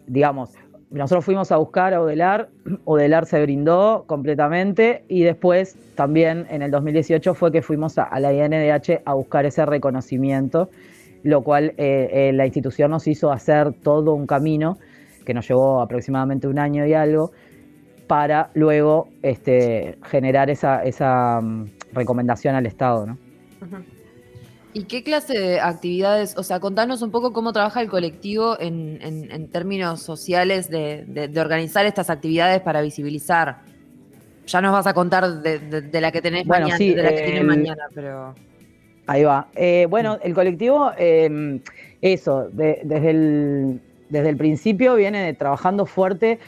digamos, 0.07 0.55
nosotros 0.99 1.25
fuimos 1.25 1.51
a 1.53 1.57
buscar 1.57 1.95
a 1.95 2.01
Odelar, 2.01 2.49
Odelar 2.85 3.27
se 3.27 3.41
brindó 3.43 4.05
completamente 4.07 5.05
y 5.09 5.23
después 5.23 5.77
también 5.95 6.47
en 6.51 6.63
el 6.63 6.71
2018 6.71 7.35
fue 7.35 7.53
que 7.53 7.63
fuimos 7.63 7.99
a, 7.99 8.19
la 8.21 8.33
INDH 8.33 9.03
a 9.05 9.15
buscar 9.15 9.47
ese 9.47 9.67
reconocimiento, 9.67 10.71
lo 11.23 11.43
cual 11.43 11.75
eh, 11.77 12.09
eh, 12.13 12.33
la 12.33 12.47
institución 12.47 12.91
nos 12.91 13.07
hizo 13.07 13.33
hacer 13.33 13.73
todo 13.73 14.15
un 14.15 14.27
camino 14.27 14.79
que 15.25 15.35
nos 15.35 15.49
llevó 15.49 15.81
aproximadamente 15.81 16.47
un 16.47 16.59
año 16.59 16.87
y 16.87 16.95
algo 16.95 17.33
para 18.07 18.51
luego 18.55 19.09
este, 19.23 19.97
generar 20.03 20.51
esa, 20.51 20.85
esa 20.85 21.41
mm, 21.41 21.71
recomendación 21.93 22.55
al 22.55 22.67
Estado. 22.67 23.07
¿no? 23.07 23.19
¿Y 24.75 24.85
qué 24.85 25.05
clase 25.05 25.39
de 25.39 25.61
actividades, 25.61 26.37
o 26.37 26.43
sea, 26.43 26.59
contanos 26.59 27.01
un 27.01 27.13
poco 27.13 27.33
cómo 27.33 27.53
trabaja 27.53 27.81
el 27.81 27.89
colectivo 27.89 28.57
en, 28.59 29.49
términos 29.53 30.03
sociales 30.03 30.69
de, 30.69 31.31
organizar 31.37 31.87
estas 31.87 32.11
actividades 32.11 32.61
para 32.61 32.83
visibilizar? 32.83 33.61
Ya 34.49 34.61
nos 34.61 34.73
vas 34.73 34.89
a 34.89 34.93
contar 34.93 35.43
de, 35.43 36.01
la 36.01 36.11
que 36.11 36.21
tenés 36.21 36.45
mañana, 36.45 36.77
de 36.77 37.03
la 37.03 37.15
que 37.15 37.43
mañana, 37.45 37.85
pero... 37.95 38.35
Ahí 39.07 39.23
va. 39.23 39.49
Eh, 39.55 39.87
bueno, 39.89 40.19
el 40.23 40.35
colectivo, 40.35 40.91
em, 40.97 41.61
eso, 42.01 42.49
desde, 42.51 43.11
el, 43.11 43.81
desde 44.09 44.29
el 44.29 44.37
principio 44.37 44.97
viene 44.97 45.35
trabajando 45.35 45.87
fuerte 45.87 46.41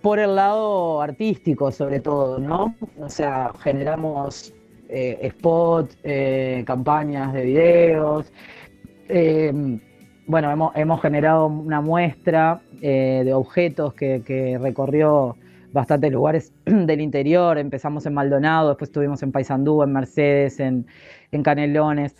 por 0.00 0.20
el 0.20 0.36
lado 0.36 1.02
artístico, 1.02 1.70
sobre 1.70 2.00
todo, 2.00 2.38
¿no? 2.38 2.74
O 2.98 3.10
sea, 3.10 3.52
generamos 3.60 4.54
eh, 4.88 5.30
spots, 5.36 5.98
eh, 6.02 6.64
campañas 6.66 7.34
de 7.34 7.44
videos. 7.44 8.32
Eh, 9.08 9.52
bueno, 10.26 10.72
hemos, 10.74 11.00
generado 11.02 11.46
una 11.46 11.80
muestra 11.80 12.60
de 12.80 13.32
objetos 13.32 13.94
que, 13.94 14.58
recorrió 14.60 15.36
bastantes 15.72 16.12
lugares 16.12 16.52
del 16.64 17.00
interior. 17.00 17.58
Empezamos 17.58 18.06
en 18.06 18.14
Maldonado, 18.14 18.70
después 18.70 18.88
estuvimos 18.88 19.22
en 19.22 19.32
Paysandú, 19.32 19.82
en 19.82 19.92
Mercedes, 19.92 20.60
en, 20.60 20.86
Canelones. 21.42 22.16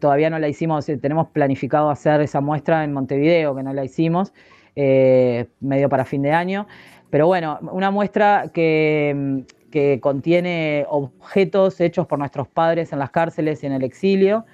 todavía 0.00 0.30
no 0.30 0.38
la 0.38 0.48
hicimos, 0.48 0.86
tenemos 0.86 1.28
planificado 1.28 1.90
hacer 1.90 2.20
esa 2.20 2.40
muestra 2.40 2.84
en 2.84 2.92
Montevideo, 2.92 3.54
que 3.54 3.62
no 3.62 3.72
la 3.72 3.84
hicimos, 3.84 4.32
medio 4.74 5.88
para 5.88 6.04
fin 6.04 6.22
de 6.22 6.32
año. 6.32 6.66
Pero 7.10 7.26
bueno, 7.26 7.58
una 7.72 7.90
muestra 7.90 8.50
que, 8.54 9.44
que 9.70 10.00
contiene 10.00 10.84
objetos 10.88 11.80
hechos 11.80 12.06
por 12.06 12.18
nuestros 12.18 12.48
padres 12.48 12.92
en 12.92 12.98
las 12.98 13.10
cárceles 13.10 13.62
y 13.62 13.66
en 13.66 13.72
el 13.72 13.82
exilio, 13.82 14.44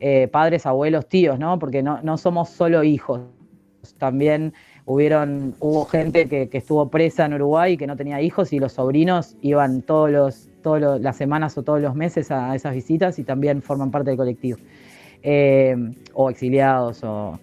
eh, 0.00 0.28
padres, 0.28 0.66
abuelos, 0.66 1.08
tíos, 1.08 1.38
¿no? 1.38 1.58
Porque 1.58 1.82
no, 1.82 2.18
somos 2.18 2.50
solo 2.50 2.82
hijos. 2.82 3.20
También 3.98 4.52
hubieron, 4.84 5.54
hubo 5.60 5.84
gente 5.86 6.28
que, 6.28 6.48
estuvo 6.52 6.88
presa 6.90 7.24
en 7.24 7.34
Uruguay 7.34 7.74
y 7.74 7.76
que 7.76 7.86
no 7.86 7.96
tenía 7.96 8.20
hijos 8.20 8.52
y 8.52 8.58
los 8.58 8.72
sobrinos 8.72 9.36
iban 9.40 9.82
todos 9.82 10.10
los, 10.10 10.48
todas 10.62 11.00
las 11.00 11.16
semanas 11.16 11.56
o 11.56 11.62
todos 11.62 11.80
los 11.80 11.94
meses 11.94 12.30
a 12.30 12.54
esas 12.54 12.74
visitas 12.74 13.18
y 13.18 13.24
también 13.24 13.62
forman 13.62 13.90
parte 13.90 14.10
del 14.10 14.18
colectivo. 14.18 14.58
Eh, 15.22 15.74
o 16.12 16.30
exiliados 16.30 17.02
o, 17.02 17.38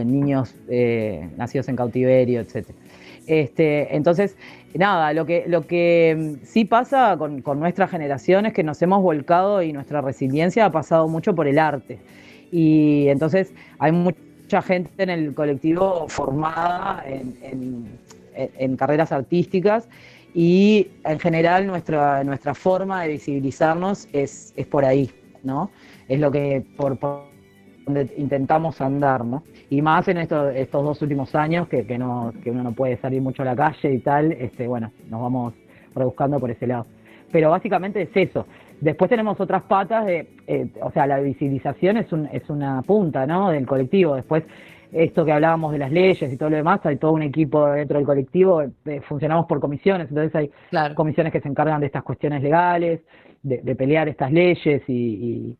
niños 0.00 0.54
eh, 0.68 1.28
nacidos 1.36 1.68
en 1.68 1.76
cautiverio, 1.76 2.40
etc. 2.40 2.68
Este, 3.26 3.94
entonces, 3.94 4.36
nada, 4.74 5.12
lo 5.12 5.24
que, 5.24 5.44
lo 5.46 5.66
que 5.66 6.16
mm, 6.16 6.44
sí 6.44 6.64
pasa 6.64 7.16
con, 7.16 7.42
nuestra 7.58 7.88
generación 7.88 8.46
es 8.46 8.52
que 8.52 8.62
nos 8.62 8.80
hemos 8.82 9.02
volcado 9.02 9.62
y 9.62 9.72
nuestra 9.72 10.00
resiliencia 10.00 10.66
ha 10.66 10.72
pasado 10.72 11.08
mucho 11.08 11.34
por 11.34 11.48
el 11.48 11.58
arte. 11.58 11.98
Y 12.50 13.08
entonces 13.08 13.52
hay 13.78 13.92
mucha 13.92 14.62
gente 14.62 14.90
en 15.02 15.10
el 15.10 15.34
colectivo 15.34 16.06
formada 16.08 17.04
en, 17.06 18.76
carreras 18.76 19.10
artísticas 19.10 19.88
y 20.32 20.86
en 21.04 21.18
general 21.18 21.66
nuestra, 21.66 22.22
nuestra 22.22 22.54
forma 22.54 23.02
de 23.02 23.08
visibilizarnos 23.08 24.08
es, 24.12 24.52
es 24.56 24.66
por 24.66 24.84
ahí, 24.84 25.10
¿no? 25.42 25.70
Es 26.08 26.20
lo 26.20 26.30
que 26.30 26.64
por 26.76 26.98
donde 27.88 28.14
intentamos 28.16 28.80
andar, 28.80 29.24
¿no? 29.24 29.42
Y 29.70 29.82
más 29.82 30.06
en 30.08 30.18
estos, 30.18 30.54
estos 30.54 30.84
dos 30.84 31.00
últimos 31.02 31.34
años 31.34 31.68
que, 31.68 31.86
que, 31.86 31.98
no, 31.98 32.32
que 32.42 32.50
uno 32.50 32.62
no 32.62 32.72
puede 32.72 32.96
salir 32.98 33.22
mucho 33.22 33.42
a 33.42 33.46
la 33.46 33.56
calle 33.56 33.92
y 33.94 33.98
tal, 34.00 34.32
este, 34.32 34.66
bueno, 34.66 34.92
nos 35.08 35.20
vamos 35.20 35.54
rebuscando 35.94 36.38
por 36.38 36.50
ese 36.50 36.66
lado. 36.66 36.86
Pero 37.32 37.50
básicamente 37.50 38.02
es 38.02 38.10
eso. 38.14 38.46
Después 38.80 39.08
tenemos 39.08 39.40
otras 39.40 39.62
patas 39.62 40.06
de, 40.06 40.28
eh, 40.46 40.68
o 40.80 40.90
sea, 40.92 41.06
la 41.06 41.18
visibilización 41.18 41.96
es, 41.96 42.12
un, 42.12 42.26
es 42.26 42.48
una 42.48 42.82
punta, 42.82 43.26
¿no? 43.26 43.50
Del 43.50 43.66
colectivo. 43.66 44.14
Después, 44.14 44.44
esto 44.92 45.24
que 45.24 45.32
hablábamos 45.32 45.72
de 45.72 45.78
las 45.78 45.90
leyes 45.90 46.32
y 46.32 46.36
todo 46.36 46.50
lo 46.50 46.56
demás, 46.56 46.80
hay 46.84 46.96
todo 46.96 47.12
un 47.12 47.22
equipo 47.22 47.66
dentro 47.66 47.98
del 47.98 48.06
colectivo, 48.06 48.62
eh, 48.62 49.00
funcionamos 49.06 49.46
por 49.46 49.60
comisiones, 49.60 50.08
entonces 50.08 50.34
hay 50.34 50.94
comisiones 50.94 51.32
que 51.32 51.40
se 51.40 51.48
encargan 51.48 51.80
de 51.80 51.86
estas 51.86 52.02
cuestiones 52.02 52.42
legales, 52.42 53.00
de, 53.42 53.74
pelear 53.74 54.08
estas 54.08 54.32
leyes 54.32 54.82
y 54.88 54.94
y, 54.94 55.56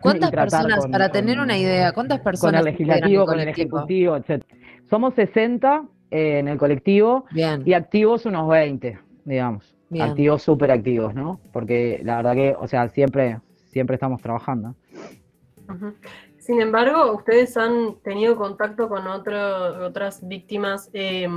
cuántas 0.00 0.30
personas, 0.30 0.86
para 0.86 1.10
tener 1.10 1.40
una 1.40 1.56
idea, 1.56 1.92
cuántas 1.92 2.20
personas? 2.20 2.60
Con 2.60 2.68
el 2.68 2.72
legislativo, 2.72 3.26
con 3.26 3.40
el 3.40 3.48
ejecutivo, 3.48 4.16
etc. 4.16 4.42
Somos 4.88 5.14
60 5.14 5.84
eh, 6.10 6.38
en 6.38 6.48
el 6.48 6.58
colectivo 6.58 7.26
y 7.64 7.72
activos 7.72 8.26
unos 8.26 8.48
20, 8.48 8.98
digamos. 9.24 9.74
Activos 10.00 10.42
súper 10.42 10.72
activos, 10.72 11.14
¿no? 11.14 11.40
Porque 11.52 12.00
la 12.02 12.16
verdad 12.16 12.34
que, 12.34 12.56
o 12.58 12.66
sea, 12.66 12.88
siempre, 12.88 13.40
siempre 13.66 13.94
estamos 13.94 14.20
trabajando. 14.20 14.74
Sin 16.38 16.60
embargo, 16.60 17.12
ustedes 17.14 17.56
han 17.56 17.96
tenido 18.02 18.36
contacto 18.36 18.88
con 18.88 19.06
otras 19.06 20.26
víctimas 20.26 20.90
eh, 20.92 21.28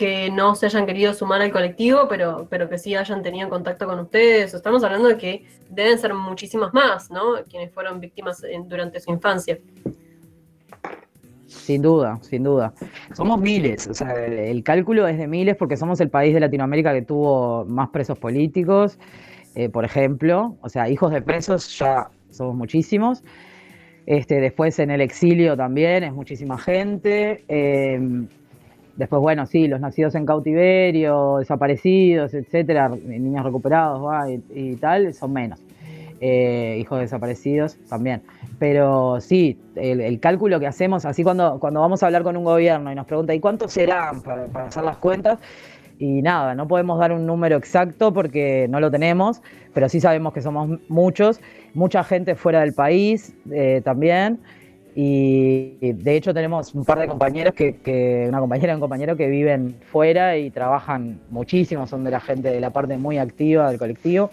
que 0.00 0.30
no 0.30 0.54
se 0.54 0.64
hayan 0.64 0.86
querido 0.86 1.12
sumar 1.12 1.42
al 1.42 1.52
colectivo, 1.52 2.08
pero, 2.08 2.46
pero 2.48 2.70
que 2.70 2.78
sí 2.78 2.96
hayan 2.96 3.22
tenido 3.22 3.50
contacto 3.50 3.84
con 3.84 3.98
ustedes. 3.98 4.54
Estamos 4.54 4.82
hablando 4.82 5.08
de 5.08 5.18
que 5.18 5.44
deben 5.68 5.98
ser 5.98 6.14
muchísimas 6.14 6.72
más, 6.72 7.10
¿no? 7.10 7.34
Quienes 7.50 7.70
fueron 7.70 8.00
víctimas 8.00 8.42
durante 8.64 8.98
su 8.98 9.10
infancia. 9.10 9.58
Sin 11.46 11.82
duda, 11.82 12.18
sin 12.22 12.44
duda. 12.44 12.72
Somos 13.14 13.38
miles, 13.42 13.88
o 13.88 13.92
sea, 13.92 14.14
el, 14.14 14.62
cálculo 14.62 15.06
es 15.06 15.18
de 15.18 15.26
miles 15.26 15.54
porque 15.54 15.76
somos 15.76 16.00
el 16.00 16.08
país 16.08 16.32
de 16.32 16.40
Latinoamérica 16.40 16.94
que 16.94 17.02
tuvo 17.02 17.66
más 17.66 17.90
presos 17.90 18.18
políticos, 18.18 18.98
eh, 19.54 19.68
por 19.68 19.84
ejemplo. 19.84 20.56
O 20.62 20.70
sea, 20.70 20.88
hijos 20.88 21.12
de 21.12 21.20
presos 21.20 21.78
ya 21.78 22.08
somos 22.30 22.54
muchísimos. 22.54 23.22
Este, 24.06 24.40
después 24.40 24.78
en 24.78 24.90
el 24.92 25.02
exilio 25.02 25.58
también 25.58 26.04
es 26.04 26.14
muchísima 26.14 26.56
gente. 26.56 27.44
Eh, 27.48 28.28
Después, 29.00 29.22
bueno, 29.22 29.46
sí, 29.46 29.66
los 29.66 29.80
nacidos 29.80 30.14
en 30.14 30.26
cautiverio, 30.26 31.38
desaparecidos, 31.38 32.34
etcétera, 32.34 32.90
niños 32.90 33.42
recuperados 33.46 34.02
y, 34.54 34.76
tal, 34.76 35.14
son 35.14 35.32
menos. 35.32 35.58
Eh, 36.20 36.76
hijos 36.78 37.00
desaparecidos 37.00 37.78
también. 37.88 38.20
Pero 38.58 39.18
sí, 39.22 39.58
el, 39.74 40.20
cálculo 40.20 40.60
que 40.60 40.66
hacemos, 40.66 41.06
así 41.06 41.24
cuando, 41.24 41.58
cuando 41.60 41.80
vamos 41.80 42.02
a 42.02 42.06
hablar 42.06 42.24
con 42.24 42.36
un 42.36 42.44
gobierno 42.44 42.92
y 42.92 42.94
nos 42.94 43.06
pregunta, 43.06 43.32
¿y 43.32 43.40
cuántos 43.40 43.72
serán 43.72 44.20
para, 44.20 44.44
hacer 44.66 44.84
las 44.84 44.98
cuentas? 44.98 45.38
Y 45.98 46.20
nada, 46.20 46.54
no 46.54 46.68
podemos 46.68 46.98
dar 46.98 47.12
un 47.12 47.24
número 47.24 47.56
exacto 47.56 48.12
porque 48.12 48.66
no 48.68 48.80
lo 48.80 48.90
tenemos, 48.90 49.40
pero 49.72 49.88
sí 49.88 49.98
sabemos 49.98 50.34
que 50.34 50.42
somos 50.42 50.78
muchos, 50.90 51.40
mucha 51.72 52.04
gente 52.04 52.34
fuera 52.34 52.60
del 52.60 52.74
país 52.74 53.34
eh, 53.50 53.80
también. 53.82 54.40
Y 54.94 55.92
de 55.92 56.16
hecho 56.16 56.34
tenemos 56.34 56.74
un 56.74 56.84
par 56.84 56.98
de 56.98 57.06
compañeros 57.06 57.54
que, 57.54 58.26
una 58.28 58.40
compañera 58.40 58.72
y 58.72 58.74
un 58.74 58.80
compañero 58.80 59.16
que 59.16 59.28
viven 59.28 59.76
fuera 59.90 60.36
y 60.36 60.50
trabajan 60.50 61.20
muchísimo, 61.30 61.86
son 61.86 62.04
de 62.04 62.10
la 62.10 62.20
gente 62.20 62.50
de 62.50 62.60
la 62.60 62.70
parte 62.70 62.96
muy 62.96 63.18
activa 63.18 63.70
del 63.70 63.78
colectivo. 63.78 64.30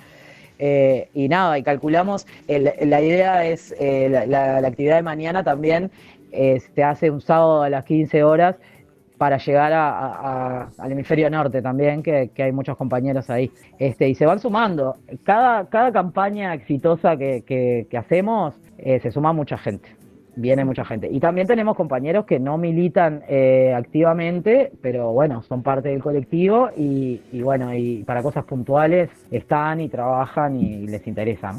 Eh, 0.59 1.09
y 1.13 1.29
nada, 1.29 1.59
y 1.59 1.63
calculamos, 1.63 2.25
la 2.47 3.01
idea 3.01 3.45
es, 3.45 3.75
eh, 3.79 4.09
la, 4.09 4.57
actividad 4.57 4.95
de 4.95 5.03
mañana 5.03 5.43
también 5.43 5.91
se 6.31 6.83
hace 6.83 7.09
un 7.09 7.21
sábado 7.21 7.63
a 7.63 7.69
las 7.69 7.85
15 7.85 8.23
horas, 8.23 8.55
para 9.17 9.37
llegar 9.37 9.73
al 9.73 10.91
hemisferio 10.91 11.29
norte 11.29 11.61
también, 11.61 12.03
que, 12.03 12.31
hay 12.37 12.51
muchos 12.51 12.77
compañeros 12.77 13.29
ahí. 13.29 13.51
Este, 13.79 14.07
y 14.07 14.15
se 14.15 14.25
van 14.25 14.39
sumando. 14.39 14.95
Cada, 15.23 15.67
cada 15.69 15.91
campaña 15.91 16.53
exitosa 16.53 17.17
que, 17.17 17.87
hacemos, 17.97 18.55
eh, 18.77 18.99
se 18.99 19.11
suma 19.11 19.33
mucha 19.33 19.57
gente. 19.57 19.89
Viene 20.39 20.63
mucha 20.63 20.85
gente. 20.85 21.09
Y 21.11 21.19
también 21.19 21.47
tenemos 21.47 21.75
compañeros 21.75 22.25
que 22.25 22.39
no 22.39 22.59
militan 22.59 23.23
eh, 23.27 23.73
activamente, 23.75 24.71
pero 24.83 25.11
bueno, 25.11 25.41
son 25.41 25.63
parte 25.63 25.89
del 25.89 26.01
colectivo 26.01 26.69
y, 26.77 27.19
bueno, 27.41 27.73
y 27.73 28.03
para 28.03 28.21
cosas 28.21 28.45
puntuales 28.45 29.09
están 29.31 29.81
y 29.81 29.89
trabajan 29.89 30.55
y 30.55 30.85
les 30.85 31.07
interesan. 31.07 31.55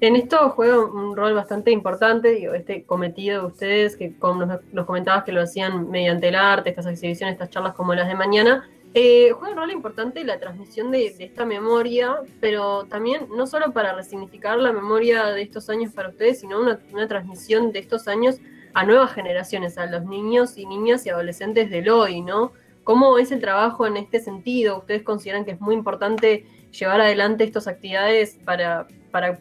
En 0.00 0.14
esto 0.14 0.50
juega 0.50 0.78
un 0.78 1.16
rol 1.16 1.34
bastante 1.34 1.72
importante, 1.72 2.30
digo, 2.30 2.54
este 2.54 2.84
cometido 2.84 3.40
de 3.40 3.46
ustedes, 3.48 3.96
que 3.96 4.16
como 4.16 4.46
nos, 4.46 4.86
comentabas 4.86 5.24
que 5.24 5.32
lo 5.32 5.42
hacían 5.42 5.90
mediante 5.90 6.28
el 6.28 6.36
arte, 6.36 6.70
estas 6.70 6.86
exhibiciones, 6.86 7.32
estas 7.32 7.50
charlas 7.50 7.74
como 7.74 7.94
las 7.94 8.06
de 8.06 8.14
mañana, 8.14 8.70
eh, 8.92 9.30
juega 9.30 9.52
un 9.52 9.60
rol 9.60 9.70
importante 9.70 10.24
la 10.24 10.40
transmisión 10.40 10.90
de, 10.90 11.14
esta 11.20 11.44
memoria, 11.44 12.16
pero 12.40 12.84
también 12.86 13.28
no 13.36 13.46
solo 13.46 13.72
para 13.72 13.94
resignificar 13.94 14.58
la 14.58 14.72
memoria 14.72 15.26
de 15.26 15.42
estos 15.42 15.70
años 15.70 15.92
para 15.92 16.08
ustedes, 16.08 16.40
sino 16.40 16.58
una, 16.58 17.06
transmisión 17.06 17.70
de 17.70 17.78
estos 17.78 18.08
años 18.08 18.38
a 18.74 18.84
nuevas 18.84 19.12
generaciones, 19.12 19.78
a 19.78 19.86
los 19.86 20.04
niños 20.04 20.58
y 20.58 20.66
niñas 20.66 21.06
y 21.06 21.10
adolescentes 21.10 21.70
del 21.70 21.88
hoy, 21.88 22.20
¿no? 22.20 22.52
¿Cómo 22.82 23.18
es 23.18 23.30
el 23.30 23.40
trabajo 23.40 23.86
en 23.86 23.96
este 23.96 24.18
sentido? 24.18 24.78
¿Ustedes 24.78 25.02
consideran 25.02 25.44
que 25.44 25.52
es 25.52 25.60
muy 25.60 25.76
importante 25.76 26.46
llevar 26.72 27.00
adelante 27.00 27.44
estas 27.44 27.68
actividades 27.68 28.38
para, 28.44 28.88
para 29.12 29.38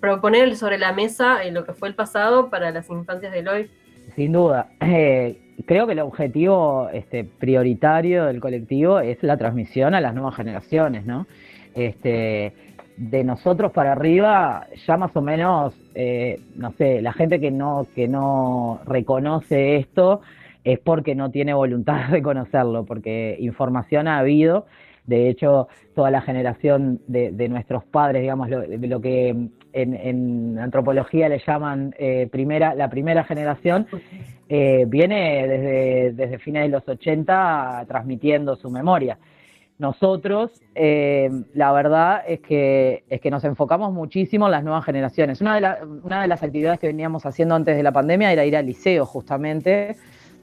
proponer 0.00 0.56
sobre 0.56 0.78
la 0.78 0.92
mesa 0.92 1.42
lo 1.50 1.64
que 1.64 1.72
fue 1.72 1.88
el 1.88 1.96
pasado 1.96 2.50
para 2.50 2.70
las 2.70 2.88
infancias 2.88 3.32
del 3.32 3.48
hoy? 3.48 3.70
Sin 4.16 4.32
duda. 4.32 4.68
Eh, 4.84 5.38
creo 5.66 5.86
que 5.86 5.92
el 5.92 6.00
objetivo 6.00 6.88
este, 6.92 7.24
prioritario 7.24 8.24
del 8.24 8.40
colectivo 8.40 9.00
es 9.00 9.22
la 9.22 9.36
transmisión 9.36 9.94
a 9.94 10.00
las 10.00 10.14
nuevas 10.14 10.34
generaciones, 10.34 11.06
¿no? 11.06 11.26
Este, 11.74 12.52
de 12.96 13.24
nosotros 13.24 13.72
para 13.72 13.92
arriba, 13.92 14.66
ya 14.86 14.96
más 14.96 15.14
o 15.16 15.22
menos, 15.22 15.74
eh, 15.94 16.40
no 16.56 16.72
sé, 16.72 17.00
la 17.00 17.12
gente 17.12 17.40
que 17.40 17.50
no, 17.50 17.86
que 17.94 18.08
no 18.08 18.80
reconoce 18.86 19.76
esto 19.76 20.20
es 20.64 20.78
porque 20.78 21.14
no 21.14 21.30
tiene 21.30 21.54
voluntad 21.54 22.08
de 22.10 22.22
conocerlo, 22.22 22.84
porque 22.84 23.36
información 23.40 24.08
ha 24.08 24.18
habido 24.18 24.66
de 25.06 25.28
hecho, 25.28 25.68
toda 25.94 26.10
la 26.10 26.22
generación 26.22 27.00
de, 27.06 27.48
nuestros 27.48 27.84
padres, 27.84 28.22
digamos, 28.22 28.48
lo 28.50 29.00
que 29.00 29.48
en, 29.72 30.58
antropología 30.58 31.28
le 31.28 31.40
llaman 31.44 31.94
eh, 31.98 32.28
primera, 32.30 32.74
la 32.74 32.88
primera 32.88 33.24
generación, 33.24 33.86
eh, 34.48 34.84
viene 34.86 35.46
desde, 35.48 36.12
desde 36.12 36.38
fines 36.38 36.62
de 36.64 36.68
los 36.68 36.88
80 36.88 37.84
transmitiendo 37.88 38.56
su 38.56 38.70
memoria. 38.70 39.18
Nosotros, 39.78 40.52
eh, 40.74 41.28
la 41.54 41.72
verdad 41.72 42.22
es 42.26 42.40
que, 42.40 43.04
es 43.08 43.20
que 43.20 43.30
nos 43.30 43.42
enfocamos 43.44 43.92
muchísimo 43.92 44.46
en 44.46 44.52
las 44.52 44.62
nuevas 44.62 44.84
generaciones. 44.84 45.40
Una 45.40 45.58
de, 45.58 45.84
una 46.02 46.22
de 46.22 46.28
las 46.28 46.42
actividades 46.42 46.78
que 46.78 46.86
veníamos 46.86 47.26
haciendo 47.26 47.54
antes 47.54 47.76
de 47.76 47.82
la 47.82 47.90
pandemia 47.90 48.32
era 48.32 48.44
ir 48.44 48.56
al 48.56 48.66
liceo, 48.66 49.06
justamente, 49.06 49.96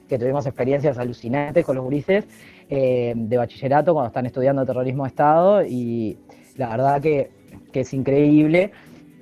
que 0.09 0.17
tuvimos 0.17 0.45
experiencias 0.45 0.98
alucinantes 0.98 1.63
con 1.65 1.75
los 1.75 1.86
gurises 1.86 2.27
de 2.67 3.36
bachillerato 3.36 3.93
cuando 3.93 4.09
están 4.09 4.27
estudiando 4.27 4.63
terrorismo 4.63 5.03
de 5.03 5.09
Estado 5.09 5.63
y 5.65 6.17
la 6.59 6.69
verdad 6.69 7.01
que, 7.01 7.31
es 7.74 7.93
increíble. 7.93 8.71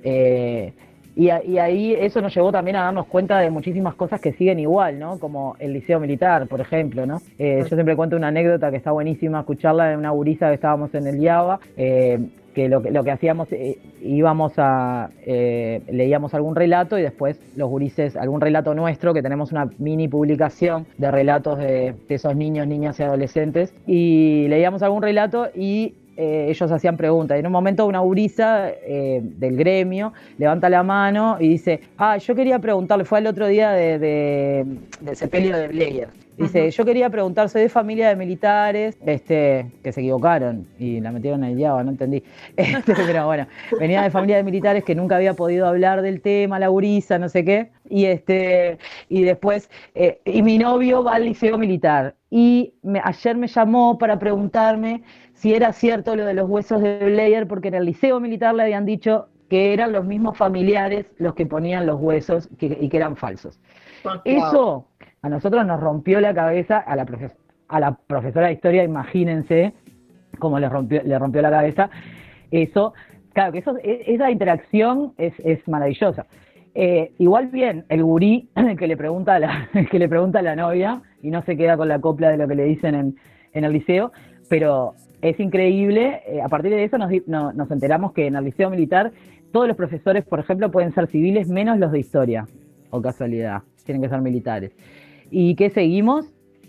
Eh, 0.04 0.72
y, 1.16 1.30
ahí 1.30 1.94
eso 1.98 2.20
nos 2.20 2.32
llevó 2.32 2.52
también 2.52 2.76
a 2.76 2.84
darnos 2.84 3.06
cuenta 3.06 3.40
de 3.40 3.50
muchísimas 3.50 3.94
cosas 3.96 4.20
que 4.20 4.32
siguen 4.32 4.60
igual, 4.60 5.00
¿no? 5.00 5.18
Como 5.18 5.56
el 5.58 5.72
liceo 5.72 5.98
militar, 5.98 6.46
por 6.46 6.60
ejemplo, 6.60 7.06
¿no? 7.06 7.20
Eh, 7.38 7.58
yo 7.62 7.74
siempre 7.74 7.96
cuento 7.96 8.14
una 8.14 8.28
anécdota 8.28 8.70
que 8.70 8.76
está 8.76 8.92
buenísima 8.92 9.40
escucharla 9.40 9.88
de 9.88 9.96
una 9.96 10.10
gurisa 10.10 10.48
que 10.48 10.54
estábamos 10.54 10.94
en 10.94 11.08
el 11.08 11.20
IABA, 11.20 11.58
que 12.58 12.68
lo, 12.68 12.82
que 12.82 13.10
hacíamos, 13.12 13.52
eh, 13.52 13.78
íbamos 14.02 14.54
a, 14.56 15.10
eh, 15.24 15.80
leíamos 15.92 16.34
algún 16.34 16.56
relato 16.56 16.98
y 16.98 17.02
después 17.02 17.40
los 17.54 17.68
gurises, 17.68 18.16
algún 18.16 18.40
relato 18.40 18.74
nuestro, 18.74 19.14
que 19.14 19.22
tenemos 19.22 19.52
una 19.52 19.68
mini 19.78 20.08
publicación 20.08 20.84
de 20.96 21.10
relatos 21.12 21.58
de, 21.58 21.94
esos 22.08 22.34
niños, 22.34 22.66
niñas 22.66 22.98
y 22.98 23.04
adolescentes, 23.04 23.72
y 23.86 24.46
leíamos 24.48 24.82
algún 24.82 25.02
relato 25.02 25.48
y 25.54 25.94
eh, 26.18 26.48
ellos 26.50 26.70
hacían 26.70 26.96
preguntas. 26.96 27.36
Y 27.36 27.40
en 27.40 27.46
un 27.46 27.52
momento 27.52 27.86
una 27.86 28.00
gurisa 28.00 28.72
del 28.88 29.56
gremio 29.56 30.12
levanta 30.36 30.68
la 30.68 30.82
mano 30.82 31.36
y 31.40 31.48
dice, 31.48 31.80
ah, 31.96 32.18
yo 32.18 32.34
quería 32.34 32.58
preguntarle, 32.58 33.04
fue 33.04 33.20
el 33.20 33.26
otro 33.28 33.46
día 33.46 33.70
de, 33.70 33.98
de, 33.98 34.66
del 35.00 35.16
sepelio 35.16 35.56
de 35.56 35.68
Blair. 35.68 36.08
Dice, 36.38 36.70
yo 36.70 36.84
quería 36.84 37.10
preguntar, 37.10 37.48
soy 37.48 37.62
de 37.62 37.68
familia 37.68 38.10
de 38.10 38.16
militares, 38.16 38.96
este, 39.04 39.66
que 39.82 39.92
se 39.92 40.00
equivocaron 40.00 40.68
y 40.78 41.00
la 41.00 41.10
metieron 41.10 41.42
en 41.42 41.50
el 41.50 41.56
diablo, 41.56 41.82
no 41.82 41.90
entendí. 41.90 42.22
Este, 42.56 42.94
pero 42.94 43.26
bueno, 43.26 43.46
venía 43.78 44.02
de 44.02 44.10
familia 44.10 44.36
de 44.36 44.44
militares 44.44 44.84
que 44.84 44.94
nunca 44.94 45.16
había 45.16 45.34
podido 45.34 45.66
hablar 45.66 46.00
del 46.00 46.20
tema, 46.20 46.60
la 46.60 46.68
gurisa, 46.68 47.18
no 47.18 47.28
sé 47.28 47.44
qué. 47.44 47.70
Y 47.88 48.04
este, 48.04 48.78
y 49.08 49.22
después, 49.22 49.68
eh, 49.94 50.20
y 50.24 50.42
mi 50.42 50.58
novio 50.58 51.02
va 51.02 51.14
al 51.16 51.24
liceo 51.24 51.58
militar. 51.58 52.14
Y 52.30 52.74
ayer 53.02 53.36
me 53.36 53.48
llamó 53.48 53.98
para 53.98 54.18
preguntarme 54.18 55.02
si 55.38 55.54
era 55.54 55.72
cierto 55.72 56.16
lo 56.16 56.26
de 56.26 56.34
los 56.34 56.50
huesos 56.50 56.82
de 56.82 56.98
Blair, 56.98 57.46
porque 57.46 57.68
en 57.68 57.74
el 57.74 57.84
liceo 57.84 58.18
militar 58.18 58.56
le 58.56 58.64
habían 58.64 58.84
dicho 58.84 59.28
que 59.48 59.72
eran 59.72 59.92
los 59.92 60.04
mismos 60.04 60.36
familiares 60.36 61.06
los 61.18 61.34
que 61.36 61.46
ponían 61.46 61.86
los 61.86 62.00
huesos 62.00 62.48
y 62.58 62.88
que 62.88 62.96
eran 62.96 63.14
falsos. 63.14 63.60
Eso 64.24 64.88
a 65.22 65.28
nosotros 65.28 65.64
nos 65.64 65.78
rompió 65.78 66.20
la 66.20 66.34
cabeza, 66.34 66.78
a 66.78 66.96
la, 66.96 67.06
a 67.68 67.80
la 67.80 67.94
profesora 67.94 68.48
de 68.48 68.54
historia, 68.54 68.82
imagínense 68.82 69.74
cómo 70.40 70.58
le 70.58 70.68
rompió, 70.68 71.02
le 71.04 71.16
rompió 71.16 71.40
la 71.40 71.50
cabeza. 71.50 71.88
Eso, 72.50 72.94
claro, 73.32 73.52
que 73.52 73.58
eso, 73.58 73.76
e, 73.78 74.02
esa 74.08 74.32
interacción 74.32 75.14
es, 75.18 75.34
es 75.44 75.66
maravillosa. 75.68 76.26
Eh, 76.74 77.12
igual 77.18 77.46
bien, 77.46 77.84
el 77.90 78.02
gurí 78.02 78.48
que 78.78 78.88
le 78.88 78.96
pregunta 78.96 79.36
a 79.36 79.38
la, 79.38 79.68
que 79.90 80.00
le 80.00 80.08
pregunta 80.08 80.40
a 80.40 80.42
la 80.42 80.56
novia 80.56 81.00
y 81.22 81.30
no 81.30 81.42
se 81.42 81.56
queda 81.56 81.76
con 81.76 81.86
la 81.86 82.00
copla 82.00 82.30
de 82.30 82.38
lo 82.38 82.48
que 82.48 82.56
le 82.56 82.64
dicen 82.64 82.96
en, 82.96 83.16
en 83.52 83.64
el 83.64 83.72
liceo, 83.72 84.10
pero 84.48 84.94
es 85.22 85.38
increíble. 85.40 86.22
Eh, 86.26 86.40
a 86.42 86.48
partir 86.48 86.70
de 86.70 86.84
eso 86.84 86.98
nos, 86.98 87.10
nos 87.26 87.70
enteramos 87.70 88.12
que 88.12 88.26
en 88.26 88.36
el 88.36 88.44
liceo 88.44 88.70
militar 88.70 89.12
todos 89.52 89.66
los 89.66 89.76
profesores, 89.76 90.24
por 90.24 90.40
ejemplo, 90.40 90.70
pueden 90.70 90.92
ser 90.92 91.06
civiles 91.08 91.48
menos 91.48 91.78
los 91.78 91.90
de 91.90 92.00
historia, 92.00 92.46
o 92.90 93.00
casualidad, 93.00 93.62
tienen 93.84 94.02
que 94.02 94.08
ser 94.08 94.20
militares 94.20 94.72
y 95.30 95.54
que 95.54 95.70
seguimos 95.70 96.26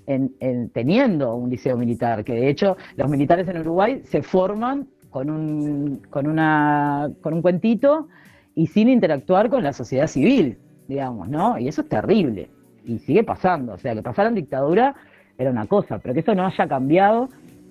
en, 0.08 0.70
teniendo 0.70 1.36
un 1.36 1.52
liceo 1.52 1.78
militar, 1.78 2.24
que 2.24 2.34
de 2.34 2.50
hecho 2.50 2.78
los 2.96 3.10
militares 3.10 3.48
en 3.48 3.60
Uruguay 3.60 4.02
se 4.06 4.24
forman 4.24 4.88
con 5.12 5.30
un, 5.30 6.02
con 6.10 6.26
una, 6.26 7.12
con 7.22 7.36
un 7.36 7.42
cuentito 7.44 8.08
y 8.56 8.68
sin 8.68 8.90
interactuar 8.90 9.50
con 9.50 9.64
la 9.64 9.72
sociedad 9.72 10.08
civil, 10.08 10.58
digamos, 10.88 11.30
¿no? 11.30 11.60
Y 11.60 11.68
eso 11.68 11.82
es 11.82 11.90
terrible. 11.90 12.50
Y 12.86 12.98
sigue 13.00 13.24
pasando. 13.24 13.74
O 13.74 13.78
sea, 13.78 13.94
que 13.94 14.02
pasaran 14.02 14.34
dictadura 14.34 14.96
era 15.38 15.52
una 15.52 15.68
cosa, 15.68 16.00
pero 16.00 16.16
que 16.16 16.22
eso 16.22 16.34
no 16.34 16.46
haya 16.46 16.68
cambiado. 16.68 17.30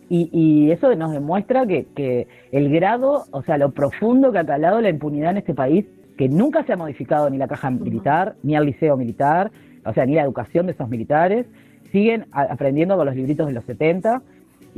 Y, 0.08 0.30
y 0.32 0.70
eso 0.70 0.94
nos 0.94 1.12
demuestra 1.12 1.66
que, 1.66 1.86
que, 1.94 2.26
el 2.50 2.70
grado, 2.70 3.24
o 3.30 3.42
sea, 3.42 3.58
lo 3.58 3.72
profundo 3.72 4.32
que 4.32 4.38
ha 4.38 4.46
calado 4.46 4.80
la 4.80 4.88
impunidad 4.88 5.32
en 5.32 5.38
este 5.38 5.54
país, 5.54 5.84
que 6.16 6.28
nunca 6.28 6.64
se 6.64 6.72
ha 6.72 6.76
modificado 6.76 7.28
ni 7.30 7.38
la 7.38 7.46
caja 7.46 7.70
militar, 7.70 8.34
ni 8.42 8.56
el 8.56 8.64
liceo 8.64 8.96
militar, 8.96 9.50
o 9.84 9.92
sea, 9.92 10.06
ni 10.06 10.14
la 10.14 10.22
educación 10.22 10.66
de 10.66 10.72
esos 10.72 10.88
militares, 10.88 11.46
siguen 11.92 12.26
aprendiendo 12.32 12.96
con 12.96 13.06
los 13.06 13.16
libritos 13.16 13.46
de 13.46 13.52
los 13.52 13.64
70. 13.64 14.22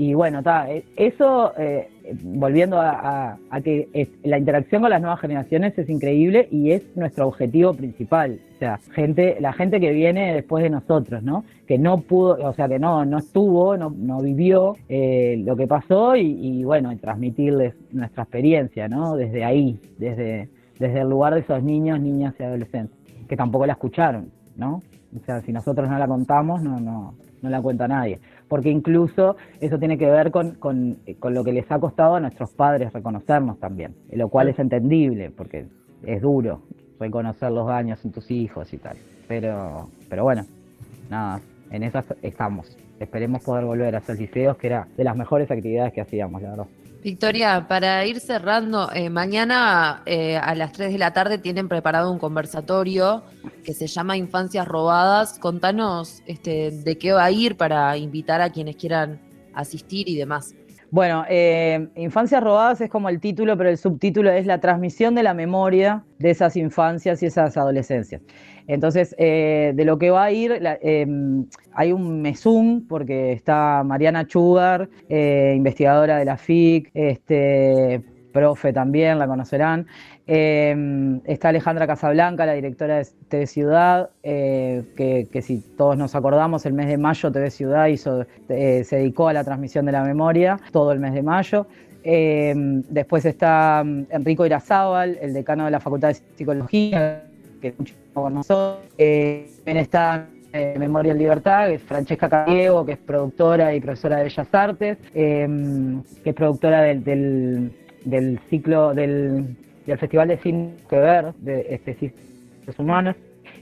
Y 0.01 0.15
bueno, 0.15 0.39
está, 0.39 0.73
eh, 0.73 0.83
eso, 0.97 1.53
eh, 1.59 1.91
volviendo 2.23 2.81
a, 2.81 3.37
que 3.63 4.09
la 4.25 4.39
interacción 4.39 4.81
con 4.81 4.89
las 4.89 5.03
nuevas 5.03 5.21
generaciones 5.21 5.77
es 5.77 5.91
increíble 5.91 6.49
y 6.51 6.71
es 6.71 6.97
nuestro 6.97 7.29
objetivo 7.29 7.75
principal. 7.75 8.41
O 8.55 8.59
sea, 8.59 8.79
gente, 8.95 9.37
la 9.41 9.53
gente 9.53 9.79
que 9.79 9.91
viene 9.91 10.33
después 10.33 10.65
de 10.65 10.71
nosotros, 10.71 11.23
¿no? 11.23 11.45
Que 11.67 11.77
no 11.77 12.01
pudo, 12.01 12.39
o 12.49 12.55
sea, 12.55 12.67
que 12.67 12.79
no, 12.79 13.05
no 13.05 13.19
estuvo, 13.19 13.77
no, 13.77 13.95
no 13.95 14.23
vivió 14.23 14.75
eh, 14.89 15.39
lo 15.45 15.55
que 15.55 15.67
pasó 15.67 16.17
y, 16.17 16.31
y, 16.61 16.65
bueno, 16.65 16.97
transmitirles 16.97 17.75
nuestra 17.93 18.23
experiencia, 18.23 18.89
¿no? 18.89 19.17
Desde 19.17 19.45
ahí, 19.45 19.79
desde, 19.99 20.49
desde 20.79 21.01
el 21.01 21.11
lugar 21.11 21.35
de 21.35 21.41
esos 21.41 21.63
niños, 21.63 22.01
niñas 22.01 22.35
y 22.39 22.43
adolescentes, 22.43 22.97
que 23.29 23.37
tampoco 23.37 23.67
la 23.67 23.75
escucharon, 23.75 24.31
¿no? 24.57 24.81
O 25.15 25.25
sea, 25.27 25.43
si 25.43 25.53
nosotros 25.53 25.91
no 25.91 25.99
la 25.99 26.07
contamos, 26.07 26.63
no, 26.63 26.81
no, 26.81 27.13
no 27.43 27.51
la 27.51 27.61
cuenta 27.61 27.87
nadie. 27.87 28.19
Porque 28.51 28.69
incluso 28.69 29.37
eso 29.61 29.79
tiene 29.79 29.97
que 29.97 30.11
ver 30.11 30.33
con, 30.33 30.57
con, 30.57 30.99
con, 31.21 31.35
lo 31.35 31.45
que 31.45 31.53
les 31.53 31.71
ha 31.71 31.79
costado 31.79 32.17
a 32.17 32.21
nuestros 32.21 32.51
padres 32.51 32.93
reconocernos 32.93 33.61
también, 33.61 33.95
lo 34.11 34.29
cual 34.29 34.49
es 34.49 34.59
entendible, 34.59 35.31
porque 35.31 35.67
es 36.03 36.21
duro 36.21 36.63
reconocer 36.99 37.53
los 37.53 37.69
daños 37.69 38.05
en 38.05 38.11
tus 38.11 38.29
hijos 38.33 38.75
y 38.75 38.79
tal. 38.79 38.97
Pero, 39.29 39.89
pero 40.09 40.25
bueno, 40.25 40.45
nada, 41.09 41.41
en 41.71 41.85
esas 41.85 42.05
estamos. 42.23 42.77
Esperemos 42.99 43.45
poder 43.45 43.65
volver 43.65 43.95
a 43.95 43.99
hacer 43.99 44.19
liceos, 44.19 44.57
que 44.57 44.67
era 44.67 44.89
de 44.97 45.05
las 45.05 45.17
mejores 45.17 45.49
actividades 45.49 45.93
que 45.93 46.01
hacíamos, 46.01 46.43
la 46.43 46.51
verdad. 46.51 46.67
Victoria, 47.03 47.67
para 47.67 48.05
ir 48.05 48.21
cerrando, 48.21 48.91
eh, 48.93 49.09
mañana 49.09 50.03
eh, 50.05 50.37
a 50.37 50.55
las 50.55 50.73
3 50.73 50.93
de 50.93 50.99
la 50.99 51.13
tarde 51.15 51.39
tienen 51.39 51.67
preparado 51.67 52.13
un 52.13 52.19
conversatorio 52.19 53.25
que 53.65 53.73
se 53.73 53.87
llama 53.87 54.19
Infancias 54.19 54.69
Robadas. 54.69 55.39
Contanos 55.39 56.23
este, 56.27 56.71
de 56.71 56.99
qué 56.99 57.13
va 57.13 57.25
a 57.25 57.31
ir 57.31 57.57
para 57.57 57.97
invitar 57.97 58.43
a 58.43 58.51
quienes 58.51 58.77
quieran 58.77 59.19
asistir 59.55 60.11
y 60.11 60.17
demás. 60.17 60.55
Bueno, 60.93 61.25
eh, 61.29 61.89
Infancias 61.95 62.43
Robadas 62.43 62.81
es 62.81 62.91
como 62.91 63.09
el 63.09 63.21
título, 63.21 63.57
pero 63.57 63.71
el 63.71 63.79
subtítulo 63.79 64.29
es 64.31 64.45
la 64.45 64.59
transmisión 64.59 65.15
de 65.15 65.23
la 65.23 65.35
memoria 65.35 66.05
de 66.19 66.31
esas 66.31 66.57
infancias 66.57 67.23
y 67.23 67.27
esas 67.27 67.57
adolescencias. 67.57 68.23
Entonces, 68.67 69.15
eh, 69.17 69.73
de 69.75 69.85
lo 69.85 69.99
que 69.99 70.11
va 70.11 70.25
a 70.25 70.33
ir, 70.33 70.61
em, 70.83 71.47
hay 71.73 71.93
un 71.93 72.21
mesum, 72.23 72.87
porque 72.89 73.33
está 73.33 73.85
Mariana 73.85 74.27
Chugar, 74.27 74.89
eh, 75.09 75.55
investigadora 75.57 76.19
de 76.19 76.25
la 76.25 76.37
FIC, 76.37 76.91
este, 76.93 78.03
profe 78.33 78.73
también, 78.73 79.19
la 79.19 79.27
conocerán. 79.27 79.87
Em, 80.27 81.21
está 81.25 81.49
Alejandra 81.49 81.87
Casablanca, 81.87 82.47
la 82.47 82.55
directora 82.55 82.99
de 82.99 83.07
TV 83.29 83.47
Ciudad, 83.47 84.11
eh, 84.23 84.83
que, 84.97 85.43
si 85.43 85.61
todos 85.77 85.97
nos 85.97 86.15
acordamos, 86.15 86.65
el 86.67 86.73
mes 86.73 86.87
de 86.87 86.99
mayo 86.99 87.33
TV 87.33 87.51
Ciudad 87.51 87.87
hizo, 87.87 88.25
se 88.49 88.87
dedicó 88.91 89.29
a 89.29 89.33
la 89.33 89.45
transmisión 89.45 89.87
de 89.87 89.93
la 89.93 90.05
memoria, 90.05 90.59
todo 90.73 90.93
el 90.93 91.01
mes 91.01 91.15
de 91.15 91.23
mayo. 91.23 91.67
Em, 92.03 92.83
después 92.89 93.25
está 93.25 93.85
Enrico 94.11 94.47
Irazábal, 94.47 95.19
el 95.21 95.35
decano 95.35 95.67
de 95.67 95.71
la 95.71 95.81
Facultad 95.81 96.09
de 96.09 96.15
Psicología, 96.15 97.25
que 97.61 97.75
mucho 97.77 97.95
con 98.15 98.35
nosotros. 98.35 98.79
Eh, 98.97 99.51
también 99.57 99.77
está 99.79 100.27
eh, 100.53 100.75
Memoria 100.79 101.13
en 101.13 101.19
Libertad, 101.19 101.69
que 101.69 101.75
es 101.75 101.83
Francesca 101.83 102.29
Cariego, 102.29 102.85
que 102.85 102.93
es 102.93 102.99
productora 102.99 103.75
y 103.75 103.81
profesora 103.81 104.17
de 104.17 104.25
Bellas 104.25 104.49
Artes, 104.53 104.99
em, 105.15 106.03
que 106.25 106.31
es 106.31 106.35
productora 106.35 106.83
del, 106.83 107.73
ciclo 108.49 108.95
del, 108.95 109.57
Festival 109.99 110.29
de 110.29 110.37
Cine 110.39 110.75
que 110.89 110.97
ver, 110.97 111.33
de 111.39 111.67
este, 111.71 112.13
humanos. 112.79 113.17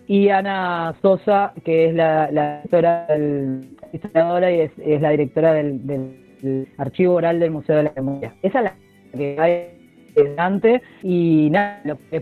Y 0.06 0.28
Ana 0.28 0.94
Sosa, 1.00 1.52
que 1.64 1.88
es 1.88 1.94
la, 1.94 2.28
directora 2.28 3.06
del, 3.08 3.76
historiadora 3.92 4.52
y 4.52 4.60
es, 4.60 5.00
la 5.00 5.10
directora 5.10 5.54
del, 5.54 6.24
Archivo 6.78 7.14
Oral 7.14 7.40
del 7.40 7.50
Museo 7.50 7.76
de 7.76 7.82
la 7.84 7.92
Memoria. 7.96 8.34
Esa 8.42 8.58
es 8.58 8.64
la 8.64 8.74
que 9.16 9.36
hay 9.40 10.12
delante 10.14 10.82
y 11.02 11.48
nada, 11.50 11.80
lo 11.84 11.98
que 12.10 12.20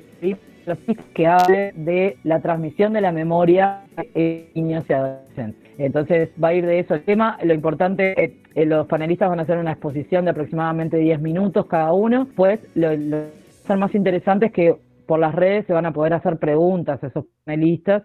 que 1.15 1.27
hable 1.27 1.73
de 1.75 2.19
la 2.25 2.41
transmisión 2.41 2.93
de 2.93 3.01
la 3.01 3.13
memoria 3.13 3.85
de 4.15 4.51
niños 4.55 4.85
y 4.89 4.93
adolescentes. 4.93 5.71
Entonces 5.79 6.31
va 6.43 6.49
a 6.49 6.55
ir 6.55 6.67
de 6.67 6.81
eso 6.81 6.95
el 6.95 7.05
tema. 7.05 7.39
Lo 7.43 7.55
importante, 7.55 8.13
es 8.23 8.33
eh, 8.55 8.67
los 8.67 8.87
panelistas 8.87 9.29
van 9.29 9.41
a 9.41 9.43
hacer 9.43 9.59
una 9.59 9.73
exposición 9.73 10.25
de 10.25 10.31
aproximadamente 10.31 10.97
10 10.97 11.21
minutos 11.21 11.67
cada 11.67 11.93
uno. 11.93 12.29
Pues 12.35 12.61
lo, 12.75 12.95
lo 12.97 13.77
más 13.77 13.95
interesante 13.95 14.47
es 14.47 14.53
que 14.53 14.77
por 15.07 15.19
las 15.19 15.35
redes 15.35 15.67
se 15.67 15.73
van 15.73 15.87
a 15.87 15.93
poder 15.93 16.15
hacer 16.15 16.39
preguntas 16.39 17.03
a 17.03 17.07
esos 17.07 17.27
panelistas 17.45 18.05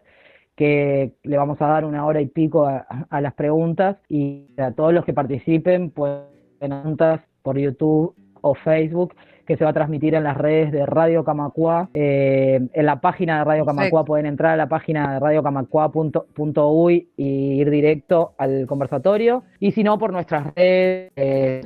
que 0.55 1.13
le 1.23 1.37
vamos 1.37 1.61
a 1.61 1.67
dar 1.67 1.85
una 1.85 2.05
hora 2.05 2.21
y 2.21 2.27
pico 2.27 2.67
a, 2.67 2.85
a 3.09 3.21
las 3.21 3.33
preguntas 3.33 3.97
y 4.09 4.47
a 4.57 4.71
todos 4.71 4.93
los 4.93 5.05
que 5.05 5.13
participen 5.13 5.89
pueden 5.89 6.29
preguntas 6.59 7.21
por 7.41 7.57
YouTube 7.57 8.13
o 8.41 8.53
Facebook 8.53 9.15
que 9.45 9.57
se 9.57 9.63
va 9.63 9.71
a 9.71 9.73
transmitir 9.73 10.15
en 10.15 10.23
las 10.23 10.37
redes 10.37 10.71
de 10.71 10.85
Radio 10.85 11.23
Camacua. 11.23 11.89
Eh, 11.93 12.59
en 12.73 12.85
la 12.85 13.01
página 13.01 13.39
de 13.39 13.43
Radio 13.45 13.65
Camacua 13.65 14.05
pueden 14.05 14.25
entrar 14.25 14.53
a 14.53 14.57
la 14.57 14.67
página 14.67 15.13
de 15.13 15.19
radiocamacua.uy 15.19 17.09
y 17.17 17.23
ir 17.61 17.69
directo 17.69 18.33
al 18.37 18.65
conversatorio. 18.67 19.43
Y 19.59 19.71
si 19.71 19.83
no, 19.83 19.97
por 19.97 20.11
nuestras 20.11 20.53
redes, 20.55 21.11
eh, 21.15 21.61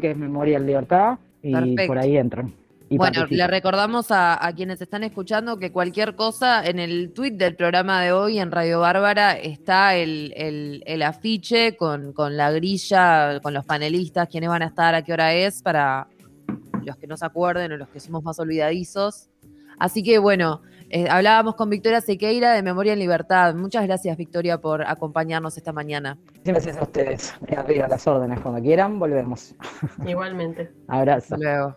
que 0.00 0.10
es 0.10 0.16
Memoria 0.16 0.58
en 0.58 0.66
Libertad, 0.66 1.18
y 1.42 1.86
por 1.86 1.98
ahí 1.98 2.16
entran. 2.16 2.52
bueno, 2.90 3.26
le 3.28 3.46
recordamos 3.46 4.06
a, 4.10 4.38
quienes 4.56 4.80
están 4.80 5.04
escuchando 5.04 5.58
que 5.58 5.70
cualquier 5.70 6.16
cosa 6.16 6.64
en 6.64 6.78
el 6.78 7.12
tweet 7.12 7.32
del 7.32 7.54
programa 7.54 8.02
de 8.02 8.12
hoy 8.12 8.38
en 8.38 8.50
Radio 8.50 8.80
Bárbara 8.80 9.32
está 9.32 9.94
el, 9.94 10.32
el 10.34 11.02
afiche 11.02 11.76
con, 11.76 12.12
con, 12.12 12.36
la 12.36 12.50
grilla, 12.50 13.40
con 13.40 13.54
los 13.54 13.64
panelistas, 13.64 14.28
quiénes 14.28 14.50
van 14.50 14.62
a 14.62 14.66
estar, 14.66 14.94
a 14.94 15.02
qué 15.02 15.12
hora 15.12 15.34
es, 15.34 15.62
para, 15.62 16.08
los 16.88 16.96
que 16.96 17.06
no 17.06 17.16
se 17.16 17.24
acuerden 17.24 17.70
o 17.72 17.76
los 17.76 17.88
que 17.88 18.00
somos 18.00 18.24
más 18.24 18.40
olvidadizos. 18.40 19.30
Así 19.78 20.02
que 20.02 20.18
bueno, 20.18 20.62
eh, 20.90 21.06
hablábamos 21.08 21.54
con 21.54 21.70
Victoria 21.70 22.00
Sequeira 22.00 22.52
de 22.54 22.62
Memoria 22.62 22.94
en 22.94 22.98
Libertad. 22.98 23.54
Muchas 23.54 23.86
gracias, 23.86 24.16
Victoria, 24.16 24.58
por 24.58 24.82
acompañarnos 24.82 25.56
esta 25.56 25.72
mañana. 25.72 26.18
Gracias 26.44 26.76
a 26.78 26.82
ustedes. 26.82 27.34
Arriba 27.56 27.86
las 27.88 28.06
órdenes, 28.06 28.40
cuando 28.40 28.60
quieran, 28.60 28.98
volvemos. 28.98 29.54
Igualmente. 30.06 30.72
Abrazo. 30.88 31.34
Hasta 31.34 31.36
luego. 31.36 31.76